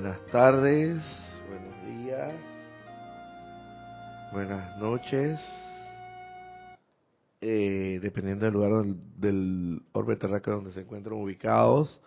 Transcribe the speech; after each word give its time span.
Buenas 0.00 0.24
tardes, 0.26 1.02
buenos 1.48 2.04
días, 2.04 2.32
buenas 4.30 4.78
noches, 4.78 5.40
eh, 7.40 7.98
dependiendo 8.00 8.44
del 8.44 8.54
lugar 8.54 8.84
del, 9.16 9.82
orbe 9.90 10.14
terráqueo 10.14 10.54
donde 10.54 10.70
se 10.70 10.82
encuentran 10.82 11.16
ubicados, 11.16 12.00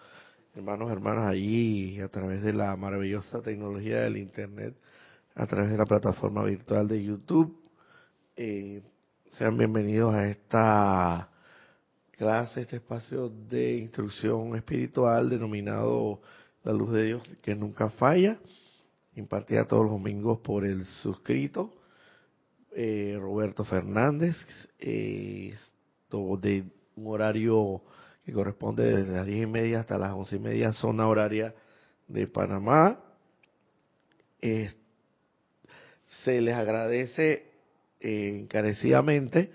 hermanos, 0.55 0.89
hermanas, 0.89 1.27
allí 1.27 1.99
a 1.99 2.07
través 2.07 2.41
de 2.43 2.53
la 2.53 2.77
maravillosa 2.77 3.41
tecnología 3.41 4.03
del 4.03 4.15
Internet, 4.15 4.73
a 5.35 5.45
través 5.45 5.69
de 5.69 5.77
la 5.77 5.85
plataforma 5.85 6.45
virtual 6.45 6.87
de 6.87 7.03
YouTube. 7.03 7.61
Eh, 8.37 8.83
sean 9.33 9.57
bienvenidos 9.57 10.15
a 10.15 10.29
esta 10.29 11.29
clase, 12.11 12.61
este 12.61 12.77
espacio 12.77 13.27
de 13.27 13.79
instrucción 13.79 14.55
espiritual 14.55 15.29
denominado 15.29 16.21
La 16.63 16.73
Luz 16.73 16.91
de 16.93 17.05
Dios 17.05 17.23
que 17.41 17.55
nunca 17.55 17.89
falla, 17.89 18.39
impartida 19.15 19.65
todos 19.65 19.83
los 19.83 19.91
domingos 19.93 20.39
por 20.39 20.65
el 20.65 20.85
suscrito 20.85 21.73
eh, 22.73 23.17
Roberto 23.19 23.65
Fernández, 23.65 24.35
eh, 24.79 25.55
de 26.41 26.65
un 26.95 27.07
horario 27.07 27.81
que 28.25 28.33
corresponde 28.33 28.83
desde 28.83 29.13
las 29.13 29.25
diez 29.25 29.43
y 29.43 29.47
media 29.47 29.79
hasta 29.79 29.97
las 29.97 30.13
once 30.13 30.35
y 30.35 30.39
media, 30.39 30.73
zona 30.73 31.07
horaria 31.07 31.53
de 32.07 32.27
Panamá. 32.27 32.99
Eh, 34.41 34.71
se 36.23 36.41
les 36.41 36.55
agradece 36.55 37.51
eh, 37.99 38.39
encarecidamente 38.41 39.51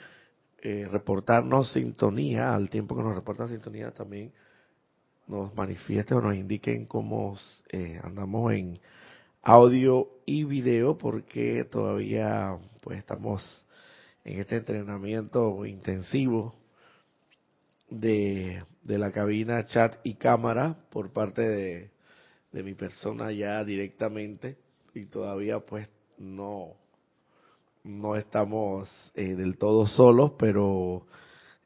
eh, 0.62 0.88
reportarnos 0.90 1.72
sintonía, 1.72 2.54
al 2.54 2.70
tiempo 2.70 2.96
que 2.96 3.02
nos 3.02 3.14
reportan 3.14 3.48
sintonía 3.48 3.90
también 3.92 4.32
nos 5.26 5.54
manifiesten 5.54 6.18
o 6.18 6.20
nos 6.20 6.36
indiquen 6.36 6.86
cómo 6.86 7.38
eh, 7.68 8.00
andamos 8.02 8.52
en 8.52 8.80
audio 9.42 10.08
y 10.24 10.44
video, 10.44 10.98
porque 10.98 11.64
todavía 11.64 12.58
pues 12.80 12.98
estamos 12.98 13.64
en 14.24 14.40
este 14.40 14.56
entrenamiento 14.56 15.64
intensivo 15.66 16.54
de, 17.88 18.64
de 18.82 18.98
la 18.98 19.12
cabina 19.12 19.66
chat 19.66 19.96
y 20.02 20.14
cámara 20.14 20.76
por 20.90 21.12
parte 21.12 21.42
de, 21.42 21.90
de 22.52 22.62
mi 22.62 22.74
persona 22.74 23.30
ya 23.32 23.62
directamente 23.64 24.56
y 24.94 25.06
todavía 25.06 25.60
pues 25.60 25.88
no 26.18 26.74
no 27.86 28.16
estamos 28.16 28.90
eh, 29.14 29.34
del 29.34 29.56
todo 29.58 29.86
solos, 29.86 30.32
pero 30.38 31.06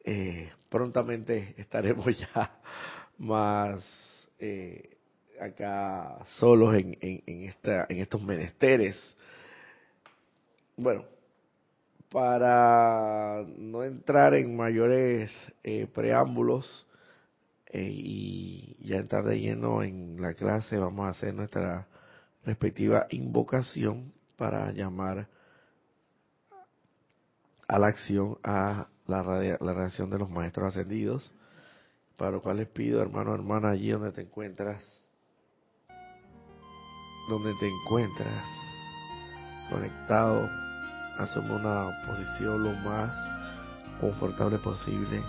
eh, 0.05 0.51
prontamente 0.69 1.55
estaremos 1.57 2.07
ya 2.35 2.61
más 3.21 3.85
eh, 4.39 4.97
acá 5.39 6.25
solos 6.39 6.75
en, 6.75 6.97
en, 7.01 7.23
en, 7.27 7.45
esta, 7.45 7.87
en 7.89 7.99
estos 7.99 8.23
menesteres. 8.23 8.97
Bueno, 10.77 11.05
para 12.11 13.45
no 13.57 13.85
entrar 13.85 14.35
en 14.35 14.57
mayores 14.57 15.31
eh, 15.63 15.87
preámbulos 15.87 16.87
eh, 17.67 17.89
y 17.93 18.77
ya 18.81 18.97
entrar 18.97 19.25
de 19.25 19.39
lleno 19.39 19.83
en 19.83 20.21
la 20.21 20.35
clase, 20.35 20.79
vamos 20.79 21.07
a 21.07 21.11
hacer 21.11 21.35
nuestra 21.35 21.87
respectiva 22.45 23.07
invocación 23.11 24.13
para 24.37 24.73
llamar 24.73 25.29
a 27.69 27.79
la 27.79 27.87
acción 27.87 28.39
a 28.43 28.89
la, 29.07 29.23
radia, 29.23 29.59
la 29.61 29.75
reacción 29.75 30.09
de 30.09 30.19
los 30.19 30.31
maestros 30.31 30.75
ascendidos, 30.75 31.33
para 32.21 32.33
lo 32.33 32.43
cual 32.43 32.59
les 32.59 32.69
pido, 32.69 33.01
hermano, 33.01 33.35
hermana, 33.35 33.71
allí 33.71 33.89
donde 33.89 34.13
te 34.13 34.21
encuentras, 34.21 34.83
donde 37.31 37.55
te 37.59 37.67
encuentras 37.67 38.45
conectado, 39.71 40.47
asume 41.17 41.55
una 41.55 41.89
posición 42.07 42.63
lo 42.63 42.73
más 42.83 43.11
confortable 44.03 44.59
posible, 44.59 45.23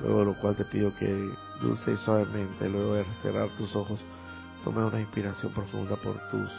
luego 0.00 0.20
de 0.20 0.24
lo 0.24 0.40
cual 0.40 0.56
te 0.56 0.64
pido 0.64 0.96
que 0.96 1.12
dulce 1.60 1.92
y 1.92 1.96
suavemente, 1.98 2.70
luego 2.70 2.94
de 2.94 3.04
cerrar 3.20 3.50
tus 3.58 3.76
ojos, 3.76 4.00
tome 4.64 4.82
una 4.82 4.98
inspiración 4.98 5.52
profunda 5.52 5.96
por 5.96 6.16
tus 6.30 6.50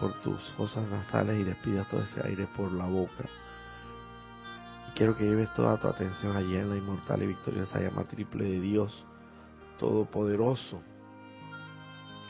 por 0.00 0.14
tus 0.22 0.40
fosas 0.52 0.88
nasales 0.88 1.38
y 1.38 1.44
despidas 1.44 1.86
todo 1.90 2.00
ese 2.00 2.26
aire 2.26 2.48
por 2.56 2.72
la 2.72 2.86
boca. 2.86 3.24
Quiero 4.94 5.16
que 5.16 5.24
lleves 5.24 5.52
toda 5.54 5.78
tu 5.78 5.88
atención 5.88 6.36
allí 6.36 6.56
en 6.56 6.68
la 6.70 6.76
inmortal 6.76 7.22
y 7.22 7.26
victoriosa 7.26 7.80
llama 7.80 8.04
triple 8.04 8.44
de 8.44 8.60
Dios 8.60 9.04
Todopoderoso, 9.78 10.82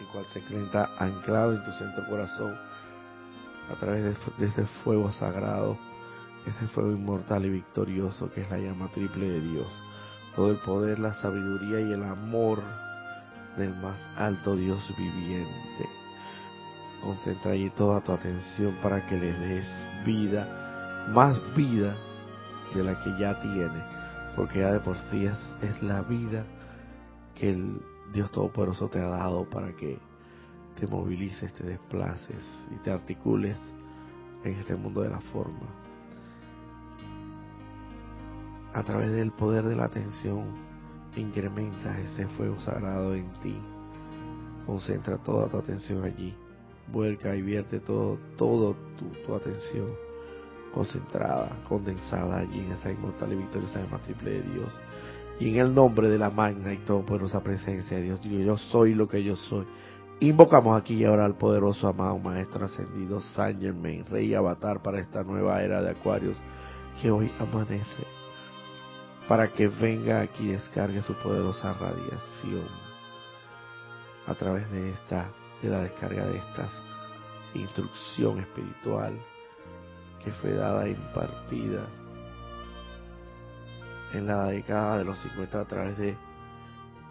el 0.00 0.06
cual 0.06 0.24
se 0.32 0.38
encuentra 0.38 0.90
anclado 0.98 1.54
en 1.54 1.64
tu 1.64 1.72
centro 1.72 2.06
corazón 2.08 2.56
a 3.70 3.74
través 3.74 4.04
de, 4.04 4.16
de 4.38 4.46
ese 4.46 4.64
fuego 4.84 5.10
sagrado, 5.12 5.76
ese 6.46 6.66
fuego 6.68 6.92
inmortal 6.92 7.44
y 7.46 7.50
victorioso 7.50 8.30
que 8.32 8.42
es 8.42 8.50
la 8.50 8.58
llama 8.58 8.88
triple 8.92 9.28
de 9.28 9.40
Dios. 9.40 9.72
Todo 10.36 10.52
el 10.52 10.58
poder, 10.58 11.00
la 11.00 11.14
sabiduría 11.14 11.80
y 11.80 11.92
el 11.92 12.04
amor 12.04 12.62
del 13.56 13.74
más 13.76 14.00
alto 14.16 14.54
Dios 14.54 14.80
viviente 14.96 15.88
concentra 17.02 17.52
allí 17.52 17.70
toda 17.70 18.00
tu 18.00 18.12
atención 18.12 18.76
para 18.82 19.06
que 19.06 19.16
le 19.16 19.32
des 19.32 19.66
vida, 20.04 21.08
más 21.12 21.40
vida 21.54 21.96
de 22.74 22.84
la 22.84 23.02
que 23.02 23.16
ya 23.18 23.40
tiene, 23.40 23.82
porque 24.36 24.60
ya 24.60 24.72
de 24.72 24.80
por 24.80 24.96
sí 25.10 25.26
es, 25.26 25.82
la 25.82 26.02
vida 26.02 26.44
que 27.34 27.50
el 27.50 27.80
Dios 28.12 28.30
Todopoderoso 28.30 28.88
te 28.88 29.00
ha 29.00 29.06
dado 29.06 29.48
para 29.48 29.72
que 29.76 29.98
te 30.78 30.86
movilices, 30.86 31.52
te 31.54 31.64
desplaces 31.64 32.44
y 32.70 32.76
te 32.82 32.90
articules 32.90 33.56
en 34.44 34.54
este 34.54 34.76
mundo 34.76 35.02
de 35.02 35.10
la 35.10 35.20
forma. 35.20 35.68
A 38.72 38.82
través 38.82 39.10
del 39.12 39.32
poder 39.32 39.64
de 39.64 39.76
la 39.76 39.84
atención, 39.84 40.44
incrementa 41.16 41.98
ese 42.00 42.26
fuego 42.28 42.60
sagrado 42.60 43.14
en 43.14 43.28
ti. 43.40 43.56
Concentra 44.66 45.18
toda 45.18 45.48
tu 45.48 45.58
atención 45.58 46.04
allí 46.04 46.36
vuelca 46.92 47.34
y 47.36 47.42
vierte 47.42 47.80
todo, 47.80 48.18
todo 48.36 48.74
tu, 48.98 49.06
tu, 49.26 49.34
atención 49.34 49.88
concentrada, 50.72 51.62
condensada 51.68 52.38
allí 52.38 52.60
en 52.60 52.72
esa 52.72 52.90
inmortal 52.90 53.32
y 53.32 53.36
victoriosa 53.36 53.80
llama 53.80 53.98
triple 54.02 54.30
de 54.30 54.42
Dios. 54.42 54.72
Y 55.38 55.50
en 55.50 55.56
el 55.56 55.74
nombre 55.74 56.08
de 56.08 56.18
la 56.18 56.30
magna 56.30 56.72
y 56.72 56.78
todopoderosa 56.78 57.42
presencia 57.42 57.96
de 57.96 58.02
Dios, 58.02 58.20
yo 58.22 58.58
soy 58.58 58.94
lo 58.94 59.08
que 59.08 59.22
yo 59.22 59.36
soy. 59.36 59.66
Invocamos 60.20 60.78
aquí 60.78 60.96
y 60.96 61.04
ahora 61.04 61.24
al 61.24 61.36
poderoso 61.36 61.88
amado 61.88 62.18
Maestro 62.18 62.66
Ascendido 62.66 63.20
Saint 63.20 63.60
Germain, 63.60 64.04
Rey 64.04 64.34
Avatar 64.34 64.82
para 64.82 65.00
esta 65.00 65.22
nueva 65.22 65.62
era 65.62 65.80
de 65.80 65.90
Acuarios 65.90 66.36
que 67.00 67.10
hoy 67.10 67.32
amanece, 67.38 68.04
para 69.26 69.48
que 69.48 69.68
venga 69.68 70.20
aquí 70.20 70.50
y 70.50 70.52
descargue 70.52 71.00
su 71.00 71.14
poderosa 71.14 71.72
radiación 71.72 72.68
a 74.26 74.34
través 74.34 74.70
de 74.70 74.90
esta 74.90 75.30
de 75.62 75.70
la 75.70 75.80
descarga 75.80 76.26
de 76.26 76.36
esta 76.36 76.68
instrucción 77.54 78.40
espiritual 78.40 79.18
que 80.24 80.30
fue 80.32 80.52
dada 80.52 80.86
e 80.86 80.90
impartida 80.90 81.86
en 84.12 84.26
la 84.26 84.46
década 84.46 84.98
de 84.98 85.04
los 85.04 85.18
50 85.20 85.60
a 85.60 85.64
través 85.64 85.96
de, 85.98 86.16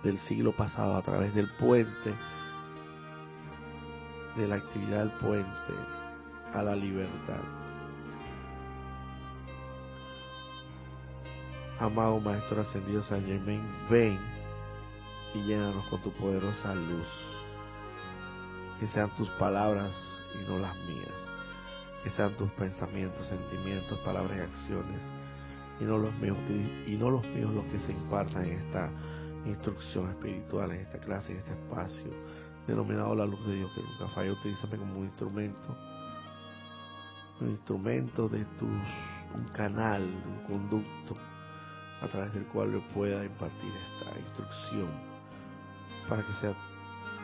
del 0.03 0.19
siglo 0.19 0.51
pasado, 0.51 0.95
a 0.95 1.01
través 1.01 1.33
del 1.33 1.49
puente, 1.53 2.13
de 4.35 4.47
la 4.47 4.55
actividad 4.55 4.99
del 4.99 5.11
puente 5.11 5.73
a 6.53 6.61
la 6.61 6.75
libertad. 6.75 7.41
Amado 11.79 12.19
Maestro 12.19 12.61
Ascendido 12.61 13.01
San 13.03 13.25
Germain, 13.25 13.63
ven 13.89 14.19
y 15.33 15.43
llénanos 15.43 15.85
con 15.85 16.01
tu 16.01 16.11
poderosa 16.11 16.75
luz 16.75 17.07
que 18.79 18.87
sean 18.87 19.09
tus 19.15 19.29
palabras 19.31 19.91
y 20.35 20.49
no 20.49 20.57
las 20.57 20.75
mías, 20.75 21.28
que 22.03 22.09
sean 22.11 22.35
tus 22.37 22.49
pensamientos, 22.51 23.25
sentimientos, 23.27 23.97
palabras 23.99 24.37
y 24.37 24.41
acciones, 24.41 25.01
y 25.79 25.83
no 25.83 25.97
los 25.97 26.13
míos, 26.15 26.37
y 26.87 26.95
no 26.97 27.09
los 27.09 27.25
míos 27.27 27.53
los 27.53 27.65
que 27.65 27.79
se 27.79 27.91
impartan 27.91 28.45
en 28.45 28.59
esta 28.59 28.91
instrucción 29.45 30.09
espiritual, 30.09 30.71
en 30.71 30.81
esta 30.81 30.99
clase, 30.99 31.31
en 31.31 31.39
este 31.39 31.51
espacio, 31.51 32.11
denominado 32.67 33.15
la 33.15 33.25
luz 33.25 33.45
de 33.45 33.55
Dios 33.55 33.71
que 33.73 33.81
nunca 33.81 34.07
falla. 34.13 34.31
Utilízame 34.31 34.77
como 34.77 34.99
un 34.99 35.05
instrumento, 35.05 35.75
un 37.41 37.49
instrumento 37.49 38.29
de 38.29 38.45
tus, 38.59 38.69
un 39.35 39.45
canal, 39.53 40.03
un 40.03 40.45
conducto 40.45 41.15
a 42.01 42.07
través 42.07 42.33
del 42.33 42.45
cual 42.45 42.71
yo 42.71 42.81
pueda 42.93 43.23
impartir 43.25 43.71
esta 43.71 44.19
instrucción 44.19 44.89
para 46.07 46.23
que 46.23 46.33
sea 46.33 46.53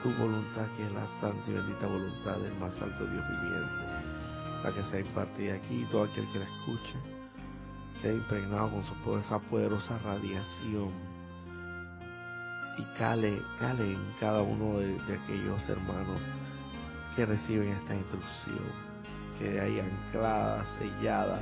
tu 0.04 0.10
voluntad, 0.12 0.68
que 0.77 0.86
es 0.86 0.92
la 0.94 1.07
santa 1.19 1.50
y 1.50 1.54
bendita 1.54 1.88
voluntad 1.88 2.38
del 2.38 2.54
más 2.60 2.80
alto 2.81 3.06
Dios 3.06 3.24
viviente, 3.27 4.04
la 4.63 4.71
que 4.71 4.83
sea 4.83 4.99
impartida 4.99 5.55
aquí 5.55 5.85
todo 5.91 6.03
aquel 6.03 6.27
que 6.31 6.39
la 6.39 6.45
escuche, 6.45 6.93
quede 8.01 8.15
impregnado 8.15 8.71
con 8.71 8.83
su 8.85 8.93
poderosa, 9.03 9.39
poderosa 9.39 9.97
radiación 9.99 10.91
y 12.77 12.83
cale, 12.97 13.41
cale 13.59 13.93
en 13.93 14.11
cada 14.19 14.41
uno 14.41 14.79
de, 14.79 14.95
aquellos 15.13 15.69
hermanos 15.69 16.21
que 17.15 17.25
reciben 17.25 17.69
esta 17.69 17.95
instrucción, 17.95 18.71
que 19.39 19.59
hay 19.59 19.79
anclada, 19.79 20.65
sellada, 20.77 21.41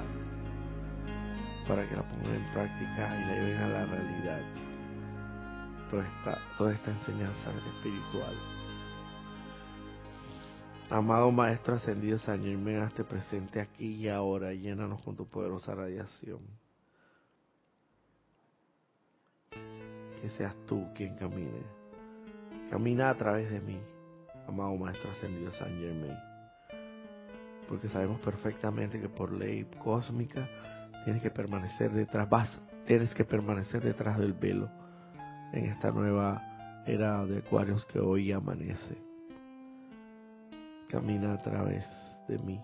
para 1.68 1.88
que 1.88 1.96
la 1.96 2.04
pongan 2.04 2.36
en 2.36 2.52
práctica 2.52 3.20
y 3.20 3.26
la 3.26 3.34
lleven 3.36 3.62
a 3.62 3.68
la 3.68 3.86
realidad. 3.86 4.42
Toda 5.90 6.04
esta, 6.06 6.38
toda 6.58 6.74
esta 6.74 6.92
enseñanza 6.92 7.52
espiritual. 7.52 8.53
Amado 10.94 11.32
Maestro 11.32 11.74
Ascendido 11.74 12.20
San 12.20 12.44
Germán, 12.44 12.84
hazte 12.84 13.04
presente 13.04 13.60
aquí 13.60 13.96
y 13.96 14.10
ahora, 14.10 14.54
llénanos 14.54 15.02
con 15.02 15.16
tu 15.16 15.28
poderosa 15.28 15.74
radiación. 15.74 16.42
Que 19.50 20.30
seas 20.38 20.56
tú 20.68 20.86
quien 20.94 21.16
camine. 21.16 21.64
Camina 22.70 23.10
a 23.10 23.16
través 23.16 23.50
de 23.50 23.60
mí, 23.60 23.80
amado 24.48 24.76
Maestro 24.76 25.10
Ascendido 25.10 25.52
San 25.54 25.76
Germán. 25.80 26.16
Porque 27.68 27.90
sabemos 27.90 28.20
perfectamente 28.20 29.02
que 29.02 29.10
por 29.10 29.34
ley 29.34 29.68
cósmica 29.84 30.48
tienes 31.06 31.24
que 31.24 31.32
permanecer 31.32 31.90
detrás, 31.92 32.30
vas, 32.30 32.62
tienes 32.86 33.16
que 33.16 33.26
permanecer 33.26 33.82
detrás 33.82 34.20
del 34.20 34.34
velo 34.34 34.70
en 35.54 35.66
esta 35.66 35.90
nueva 35.90 36.84
era 36.86 37.26
de 37.26 37.40
acuarios 37.40 37.84
que 37.86 37.98
hoy 37.98 38.32
amanece 38.32 39.13
camina 40.94 41.34
a 41.34 41.42
través 41.42 41.84
de 42.28 42.38
mí 42.38 42.62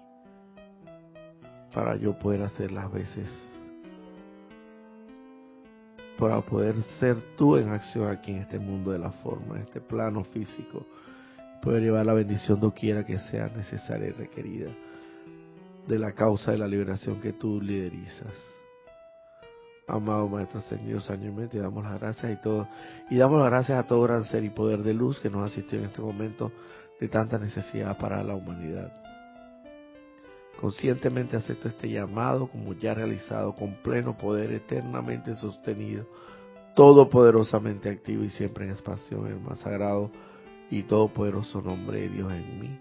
para 1.73 1.95
yo 1.95 2.17
poder 2.19 2.43
hacer 2.43 2.71
las 2.71 2.91
veces, 2.91 3.27
para 6.19 6.39
poder 6.41 6.75
ser 6.99 7.17
tú 7.35 7.57
en 7.57 7.69
acción 7.69 8.07
aquí 8.07 8.31
en 8.31 8.41
este 8.41 8.59
mundo 8.59 8.91
de 8.91 8.99
la 8.99 9.11
forma, 9.11 9.55
en 9.55 9.63
este 9.63 9.81
plano 9.81 10.23
físico, 10.25 10.85
poder 11.63 11.81
llevar 11.81 12.05
la 12.05 12.13
bendición 12.13 12.59
doquiera 12.59 13.03
que 13.03 13.17
sea 13.17 13.47
necesaria 13.47 14.09
y 14.09 14.11
requerida 14.11 14.69
de 15.87 15.97
la 15.97 16.11
causa 16.11 16.51
de 16.51 16.59
la 16.59 16.67
liberación 16.67 17.19
que 17.19 17.33
tú 17.33 17.59
liderizas. 17.59 18.35
Amado 19.87 20.27
Maestro 20.27 20.61
Señor 20.61 21.01
San 21.01 21.49
te 21.49 21.57
damos 21.57 21.83
las 21.83 21.99
gracias 21.99 22.31
y 22.31 22.41
todo, 22.43 22.67
y 23.09 23.17
damos 23.17 23.39
las 23.39 23.49
gracias 23.49 23.79
a 23.79 23.87
todo 23.87 24.03
gran 24.03 24.23
ser 24.25 24.43
y 24.43 24.51
poder 24.51 24.83
de 24.83 24.93
luz 24.93 25.19
que 25.19 25.31
nos 25.31 25.51
asistió 25.51 25.79
en 25.79 25.85
este 25.85 26.01
momento 26.01 26.51
de 26.99 27.07
tanta 27.07 27.37
necesidad 27.37 27.97
para 27.97 28.23
la 28.23 28.35
humanidad. 28.35 28.91
Conscientemente 30.59 31.37
acepto 31.37 31.69
este 31.69 31.89
llamado 31.89 32.47
como 32.47 32.73
ya 32.73 32.93
realizado 32.93 33.55
con 33.55 33.75
pleno 33.75 34.17
poder 34.17 34.51
eternamente 34.51 35.33
sostenido, 35.35 36.05
todopoderosamente 36.75 37.89
activo 37.89 38.23
y 38.23 38.29
siempre 38.29 38.65
en 38.65 38.71
expansión 38.71 39.27
en 39.27 39.33
el 39.33 39.39
más 39.39 39.59
sagrado 39.59 40.11
y 40.69 40.83
todopoderoso 40.83 41.61
nombre 41.61 42.01
de 42.01 42.09
Dios 42.09 42.33
en 42.33 42.59
mí. 42.59 42.79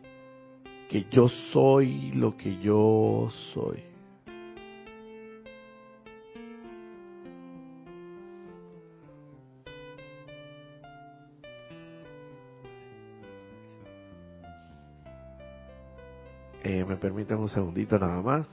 Que 0.90 1.06
yo 1.10 1.28
soy 1.28 2.10
lo 2.12 2.36
que 2.36 2.58
yo 2.58 3.28
soy. 3.54 3.84
Eh, 16.68 16.84
me 16.84 16.96
permiten 16.96 17.38
un 17.38 17.48
segundito 17.48 17.98
nada 17.98 18.20
más. 18.20 18.46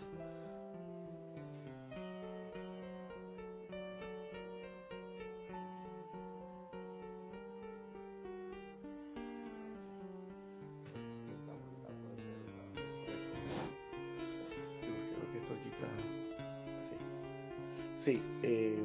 Sí, 18.06 18.24
eh, 18.44 18.82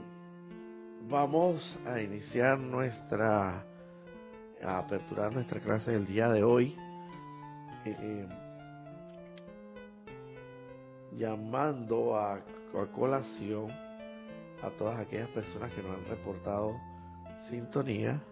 vamos 1.08 1.78
a 1.86 2.00
iniciar 2.00 2.58
nuestra, 2.58 3.64
a 4.60 4.78
aperturar 4.78 5.32
nuestra 5.32 5.60
clase 5.60 5.92
del 5.92 6.04
día 6.04 6.28
de 6.30 6.42
hoy. 6.42 6.74
Eh, 7.84 8.26
llamando 11.20 12.17
a, 12.17 12.40
colación 12.94 13.70
a 14.62 14.70
todas 14.78 14.99
aquellas 14.99 15.28
personas 15.28 15.70
que 15.72 15.82
nos 15.82 15.94
han 15.99 16.06
reportado 16.06 16.81
sintonía. 17.50 18.22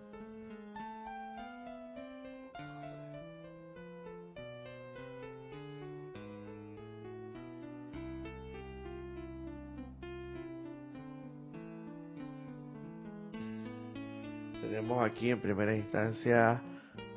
Tenemos 14.63 15.05
aquí 15.05 15.31
en 15.31 15.41
primera 15.43 15.77
instancia 15.77 16.63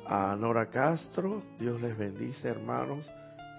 a 0.06 0.36
Nora 0.38 0.66
Castro. 0.68 1.42
Dios 1.58 1.80
les 1.80 1.96
bendice, 1.96 2.48
hermanos. 2.48 3.08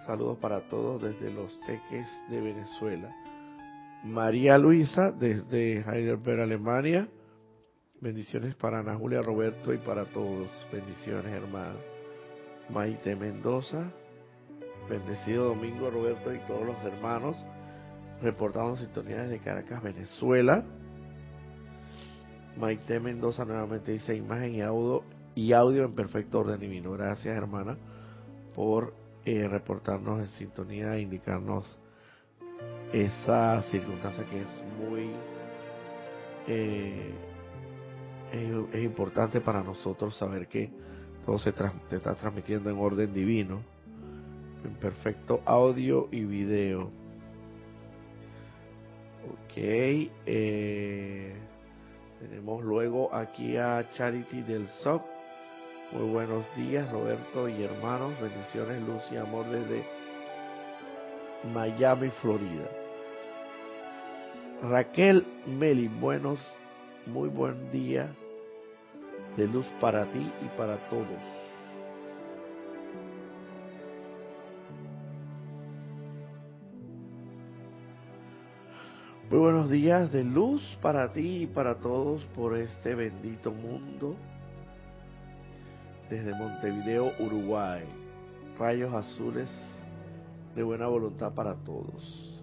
Saludos 0.05 0.37
para 0.39 0.59
todos 0.67 1.01
desde 1.01 1.31
los 1.31 1.57
Teques 1.61 2.07
de 2.29 2.41
Venezuela. 2.41 3.15
María 4.03 4.57
Luisa 4.57 5.11
desde 5.11 5.79
Heidelberg, 5.79 6.41
Alemania. 6.41 7.07
Bendiciones 8.01 8.53
para 8.55 8.79
Ana 8.79 8.95
Julia 8.95 9.21
Roberto 9.21 9.73
y 9.73 9.77
para 9.77 10.03
todos. 10.05 10.49
Bendiciones, 10.73 11.31
hermano. 11.31 11.79
Maite 12.69 13.15
Mendoza. 13.15 13.93
Bendecido 14.89 15.45
domingo, 15.45 15.89
Roberto 15.89 16.33
y 16.33 16.39
todos 16.39 16.65
los 16.65 16.83
hermanos. 16.83 17.45
Reportando 18.21 18.75
sintonías 18.75 19.29
de 19.29 19.39
Caracas, 19.39 19.81
Venezuela. 19.81 20.65
Maite 22.57 22.99
Mendoza 22.99 23.45
nuevamente 23.45 23.93
dice 23.93 24.13
imagen 24.13 24.55
y 24.55 24.61
audio, 24.61 25.03
y 25.33 25.53
audio 25.53 25.85
en 25.85 25.95
perfecto 25.95 26.39
orden 26.39 26.59
divino. 26.59 26.91
Gracias, 26.91 27.37
hermana, 27.37 27.77
por 28.53 29.02
eh, 29.25 29.47
reportarnos 29.47 30.19
en 30.19 30.27
sintonía, 30.27 30.97
indicarnos 30.99 31.79
esa 32.91 33.61
circunstancia 33.71 34.25
que 34.25 34.41
es 34.41 34.63
muy 34.77 35.09
eh, 36.47 37.11
es, 38.73 38.83
importante 38.83 39.41
para 39.41 39.63
nosotros 39.63 40.15
saber 40.17 40.47
que 40.47 40.69
todo 41.25 41.39
se, 41.39 41.49
está 41.49 42.15
transmitiendo 42.15 42.69
en 42.69 42.77
orden 42.77 43.13
divino, 43.13 43.61
en 44.63 44.73
perfecto 44.75 45.41
audio 45.45 46.09
y 46.11 46.25
video. 46.25 46.91
Ok, 49.25 49.53
eh, 49.55 51.33
tenemos 52.19 52.63
luego 52.63 53.13
aquí 53.15 53.55
a 53.55 53.89
Charity 53.93 54.41
del 54.41 54.67
SOC 54.67 55.12
muy 55.93 56.09
buenos 56.09 56.45
días, 56.55 56.91
Roberto 56.91 57.47
y 57.47 57.63
hermanos. 57.63 58.19
Bendiciones, 58.19 58.81
luz 58.81 59.03
y 59.11 59.17
amor 59.17 59.45
desde 59.45 59.85
Miami, 61.53 62.09
Florida. 62.21 62.67
Raquel 64.63 65.25
Meli, 65.45 65.87
buenos, 65.87 66.39
muy 67.05 67.29
buen 67.29 67.71
día 67.71 68.15
de 69.37 69.47
luz 69.47 69.67
para 69.79 70.05
ti 70.11 70.31
y 70.41 70.57
para 70.57 70.77
todos. 70.89 71.07
Muy 79.29 79.39
buenos 79.39 79.69
días 79.69 80.11
de 80.11 80.23
luz 80.23 80.61
para 80.81 81.13
ti 81.13 81.43
y 81.43 81.47
para 81.47 81.75
todos 81.75 82.23
por 82.35 82.57
este 82.57 82.95
bendito 82.95 83.51
mundo 83.51 84.15
desde 86.09 86.33
Montevideo, 86.33 87.13
Uruguay. 87.19 87.83
Rayos 88.57 88.93
azules 88.93 89.49
de 90.55 90.63
buena 90.63 90.87
voluntad 90.87 91.33
para 91.33 91.55
todos. 91.55 92.41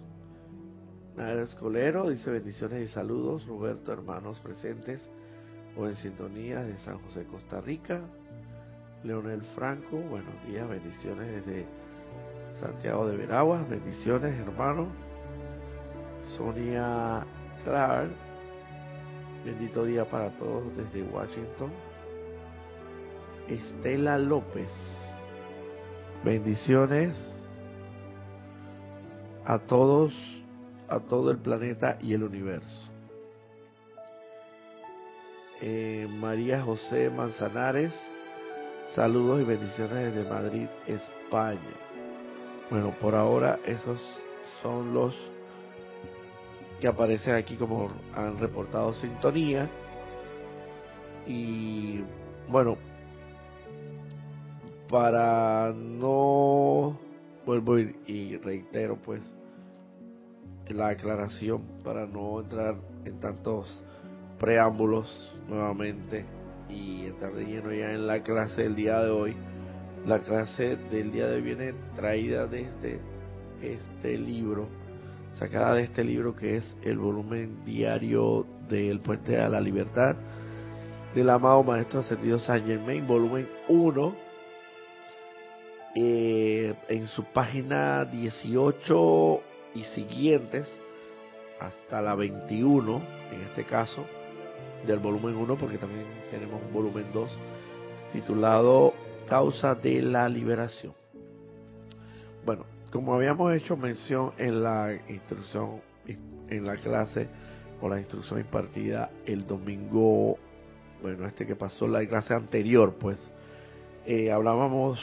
Nader 1.15 1.39
Escolero 1.39 2.09
dice 2.09 2.29
bendiciones 2.29 2.89
y 2.89 2.93
saludos. 2.93 3.45
Roberto, 3.45 3.91
hermanos 3.91 4.39
presentes 4.39 5.01
o 5.75 5.87
en 5.87 5.95
sintonía 5.95 6.63
de 6.63 6.77
San 6.79 6.99
José, 6.99 7.25
Costa 7.25 7.61
Rica. 7.61 8.01
Leonel 9.03 9.41
Franco, 9.55 9.97
buenos 9.97 10.33
días, 10.45 10.69
bendiciones 10.69 11.27
desde 11.27 11.65
Santiago 12.59 13.07
de 13.07 13.17
Veraguas, 13.17 13.67
bendiciones 13.67 14.39
hermano. 14.39 14.87
Sonia 16.37 17.25
Clark, 17.63 18.11
bendito 19.43 19.83
día 19.85 20.05
para 20.07 20.29
todos 20.37 20.63
desde 20.77 21.03
Washington. 21.03 21.71
Estela 23.47 24.17
López. 24.17 24.69
Bendiciones 26.23 27.13
a 29.45 29.59
todos, 29.59 30.13
a 30.87 30.99
todo 30.99 31.31
el 31.31 31.37
planeta 31.37 31.97
y 32.01 32.13
el 32.13 32.23
universo. 32.23 32.91
eh, 35.61 36.07
María 36.09 36.61
José 36.63 37.09
Manzanares, 37.09 37.93
saludos 38.95 39.41
y 39.41 39.43
bendiciones 39.43 40.13
desde 40.13 40.29
Madrid, 40.29 40.67
España. 40.87 41.59
Bueno, 42.69 42.95
por 42.99 43.15
ahora 43.15 43.59
esos 43.65 43.99
son 44.63 44.93
los 44.93 45.15
que 46.79 46.87
aparecen 46.87 47.35
aquí 47.35 47.55
como 47.57 47.89
han 48.15 48.39
reportado 48.39 48.93
sintonía. 48.95 49.69
Y 51.27 52.01
bueno, 52.49 52.77
para 54.91 55.73
no 55.73 56.99
vuelvo 57.45 57.79
y 57.79 58.37
reitero 58.37 58.97
pues 59.01 59.21
la 60.67 60.89
aclaración 60.89 61.63
para 61.83 62.05
no 62.05 62.41
entrar 62.41 62.75
en 63.05 63.19
tantos 63.19 63.83
preámbulos 64.39 65.33
nuevamente 65.47 66.25
y 66.69 67.05
entrar 67.05 67.33
de 67.33 67.45
lleno 67.45 67.73
ya 67.73 67.93
en 67.93 68.05
la 68.05 68.21
clase 68.21 68.63
del 68.63 68.75
día 68.75 68.99
de 68.99 69.09
hoy. 69.09 69.35
La 70.05 70.19
clase 70.19 70.75
del 70.75 71.11
día 71.11 71.27
de 71.27 71.35
hoy 71.35 71.41
viene 71.41 71.73
traída 71.95 72.45
desde 72.45 72.99
este 73.61 74.17
libro, 74.17 74.67
sacada 75.33 75.75
de 75.75 75.83
este 75.83 76.03
libro 76.03 76.35
que 76.35 76.57
es 76.57 76.75
el 76.83 76.97
volumen 76.97 77.63
diario 77.65 78.45
del 78.69 78.99
Puente 78.99 79.39
a 79.39 79.49
la 79.49 79.61
Libertad 79.61 80.15
del 81.13 81.29
amado 81.29 81.63
Maestro 81.63 81.99
Ascendido 81.99 82.39
Saint 82.39 82.65
Germain, 82.65 83.05
volumen 83.05 83.47
1, 83.67 84.15
eh, 85.95 86.73
en 86.89 87.07
su 87.07 87.23
página 87.25 88.05
18 88.05 89.41
y 89.75 89.83
siguientes, 89.85 90.67
hasta 91.59 92.01
la 92.01 92.15
21, 92.15 93.01
en 93.31 93.41
este 93.41 93.63
caso, 93.65 94.05
del 94.85 94.99
volumen 94.99 95.35
1, 95.35 95.55
porque 95.57 95.77
también 95.77 96.05
tenemos 96.29 96.61
un 96.61 96.73
volumen 96.73 97.05
2, 97.13 97.37
titulado 98.13 98.93
Causa 99.27 99.75
de 99.75 100.01
la 100.01 100.27
Liberación. 100.27 100.93
Bueno, 102.45 102.65
como 102.91 103.13
habíamos 103.13 103.53
hecho 103.53 103.77
mención 103.77 104.31
en 104.37 104.63
la 104.63 104.93
instrucción, 105.07 105.81
en 106.49 106.65
la 106.65 106.75
clase 106.77 107.29
o 107.79 107.87
la 107.87 107.99
instrucción 107.99 108.39
impartida 108.39 109.11
el 109.25 109.45
domingo, 109.45 110.37
bueno, 111.01 111.27
este 111.27 111.47
que 111.47 111.55
pasó 111.55 111.87
la 111.87 112.05
clase 112.05 112.33
anterior, 112.33 112.95
pues, 112.99 113.31
eh, 114.05 114.31
hablábamos, 114.31 114.99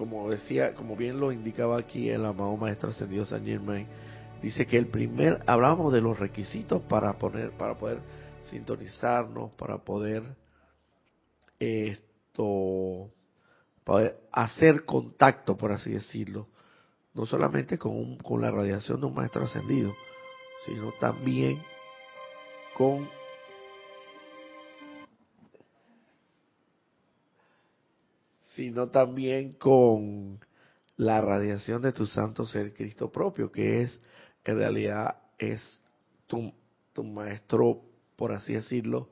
como 0.00 0.30
decía, 0.30 0.74
como 0.74 0.96
bien 0.96 1.20
lo 1.20 1.30
indicaba 1.30 1.78
aquí 1.78 2.08
el 2.08 2.24
amado 2.24 2.56
Maestro 2.56 2.88
Ascendido 2.88 3.26
San 3.26 3.44
Germain, 3.44 3.86
dice 4.40 4.66
que 4.66 4.78
el 4.78 4.86
primer, 4.86 5.40
hablábamos 5.46 5.92
de 5.92 6.00
los 6.00 6.18
requisitos 6.18 6.80
para 6.84 7.18
poner, 7.18 7.50
para 7.50 7.76
poder 7.76 7.98
sintonizarnos, 8.50 9.50
para 9.58 9.76
poder 9.76 10.22
esto, 11.58 13.10
poder 13.84 14.18
hacer 14.32 14.86
contacto, 14.86 15.58
por 15.58 15.70
así 15.70 15.90
decirlo, 15.90 16.48
no 17.12 17.26
solamente 17.26 17.76
con, 17.76 18.16
con 18.16 18.40
la 18.40 18.50
radiación 18.50 19.02
de 19.02 19.06
un 19.06 19.14
maestro 19.14 19.44
ascendido, 19.44 19.94
sino 20.64 20.92
también 20.92 21.60
con 22.72 23.06
sino 28.54 28.88
también 28.88 29.52
con 29.52 30.40
la 30.96 31.20
radiación 31.20 31.82
de 31.82 31.92
tu 31.92 32.06
santo 32.06 32.44
ser 32.44 32.74
Cristo 32.74 33.10
propio, 33.10 33.50
que 33.50 33.82
es 33.82 34.00
en 34.44 34.56
realidad 34.56 35.16
es 35.38 35.62
tu, 36.26 36.52
tu 36.92 37.04
maestro, 37.04 37.82
por 38.16 38.32
así 38.32 38.54
decirlo, 38.54 39.08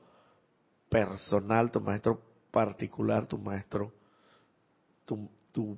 personal, 0.89 1.71
tu 1.71 1.81
maestro 1.81 2.21
particular, 2.51 3.25
tu 3.25 3.37
maestro, 3.37 3.93
tu, 5.05 5.29
tu, 5.51 5.77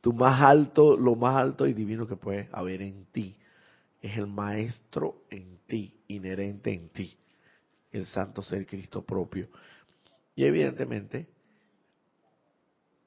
tu 0.00 0.12
más 0.12 0.40
alto, 0.40 0.96
lo 0.96 1.16
más 1.16 1.36
alto 1.36 1.66
y 1.66 1.74
divino 1.74 2.06
que 2.06 2.16
puede 2.16 2.48
haber 2.52 2.82
en 2.82 3.06
ti. 3.06 3.36
Es 4.00 4.16
el 4.16 4.26
maestro 4.26 5.22
en 5.30 5.58
ti, 5.66 5.94
inherente 6.08 6.72
en 6.72 6.88
ti, 6.90 7.16
el 7.92 8.06
santo 8.06 8.42
ser 8.42 8.66
Cristo 8.66 9.02
propio. 9.04 9.48
Y 10.34 10.44
evidentemente, 10.44 11.26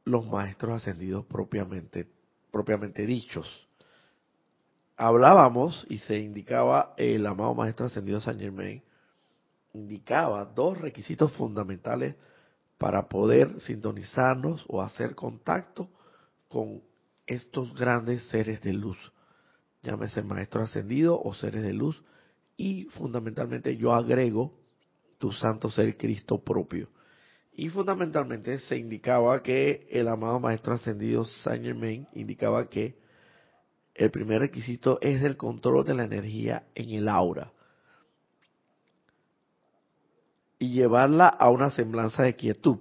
los 0.10 0.26
maestros 0.26 0.76
ascendidos 0.82 1.26
propiamente, 1.26 2.08
propiamente 2.52 3.06
dichos 3.06 3.70
hablábamos 5.00 5.88
y 5.90 6.00
se 6.00 6.20
indicaba 6.20 6.94
el 6.98 7.26
amado 7.26 7.56
Maestro 7.56 7.86
Ascendido 7.86 8.20
San 8.20 8.38
Germain, 8.38 8.84
indicaba 9.74 10.44
dos 10.44 10.78
requisitos 10.78 11.32
fundamentales 11.32 12.16
para 12.78 13.08
poder 13.08 13.62
sintonizarnos 13.62 14.66
o 14.68 14.82
hacer 14.82 15.16
contacto 15.16 15.90
con 16.50 16.82
estos 17.26 17.74
grandes 17.76 18.28
seres 18.28 18.62
de 18.62 18.74
luz, 18.74 18.98
llámese 19.84 20.22
Maestro 20.22 20.64
Ascendido 20.64 21.18
o 21.22 21.34
seres 21.34 21.64
de 21.64 21.74
luz, 21.74 22.04
y 22.58 22.84
fundamentalmente 22.90 23.78
yo 23.78 23.94
agrego 23.94 24.54
tu 25.18 25.32
santo 25.32 25.72
ser 25.72 25.96
Cristo 25.96 26.44
propio. 26.44 26.90
Y 27.60 27.68
fundamentalmente 27.68 28.58
se 28.58 28.78
indicaba 28.78 29.44
que 29.44 29.86
el 29.92 30.08
amado 30.08 30.40
Maestro 30.40 30.76
Ascendido 30.76 31.26
Saint 31.26 31.66
Germain 31.66 32.08
indicaba 32.14 32.70
que 32.70 32.96
el 33.96 34.12
primer 34.12 34.40
requisito 34.40 34.98
es 35.02 35.22
el 35.24 35.36
control 35.36 35.84
de 35.84 35.94
la 35.94 36.06
energía 36.06 36.64
en 36.74 36.90
el 36.92 37.10
aura 37.10 37.52
y 40.58 40.72
llevarla 40.72 41.28
a 41.28 41.50
una 41.50 41.70
semblanza 41.70 42.24
de 42.24 42.38
quietud. 42.38 42.78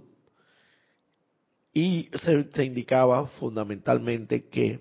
Y 1.72 2.08
se, 2.14 2.64
indicaba 2.64 3.26
fundamentalmente 3.26 4.46
que 4.46 4.78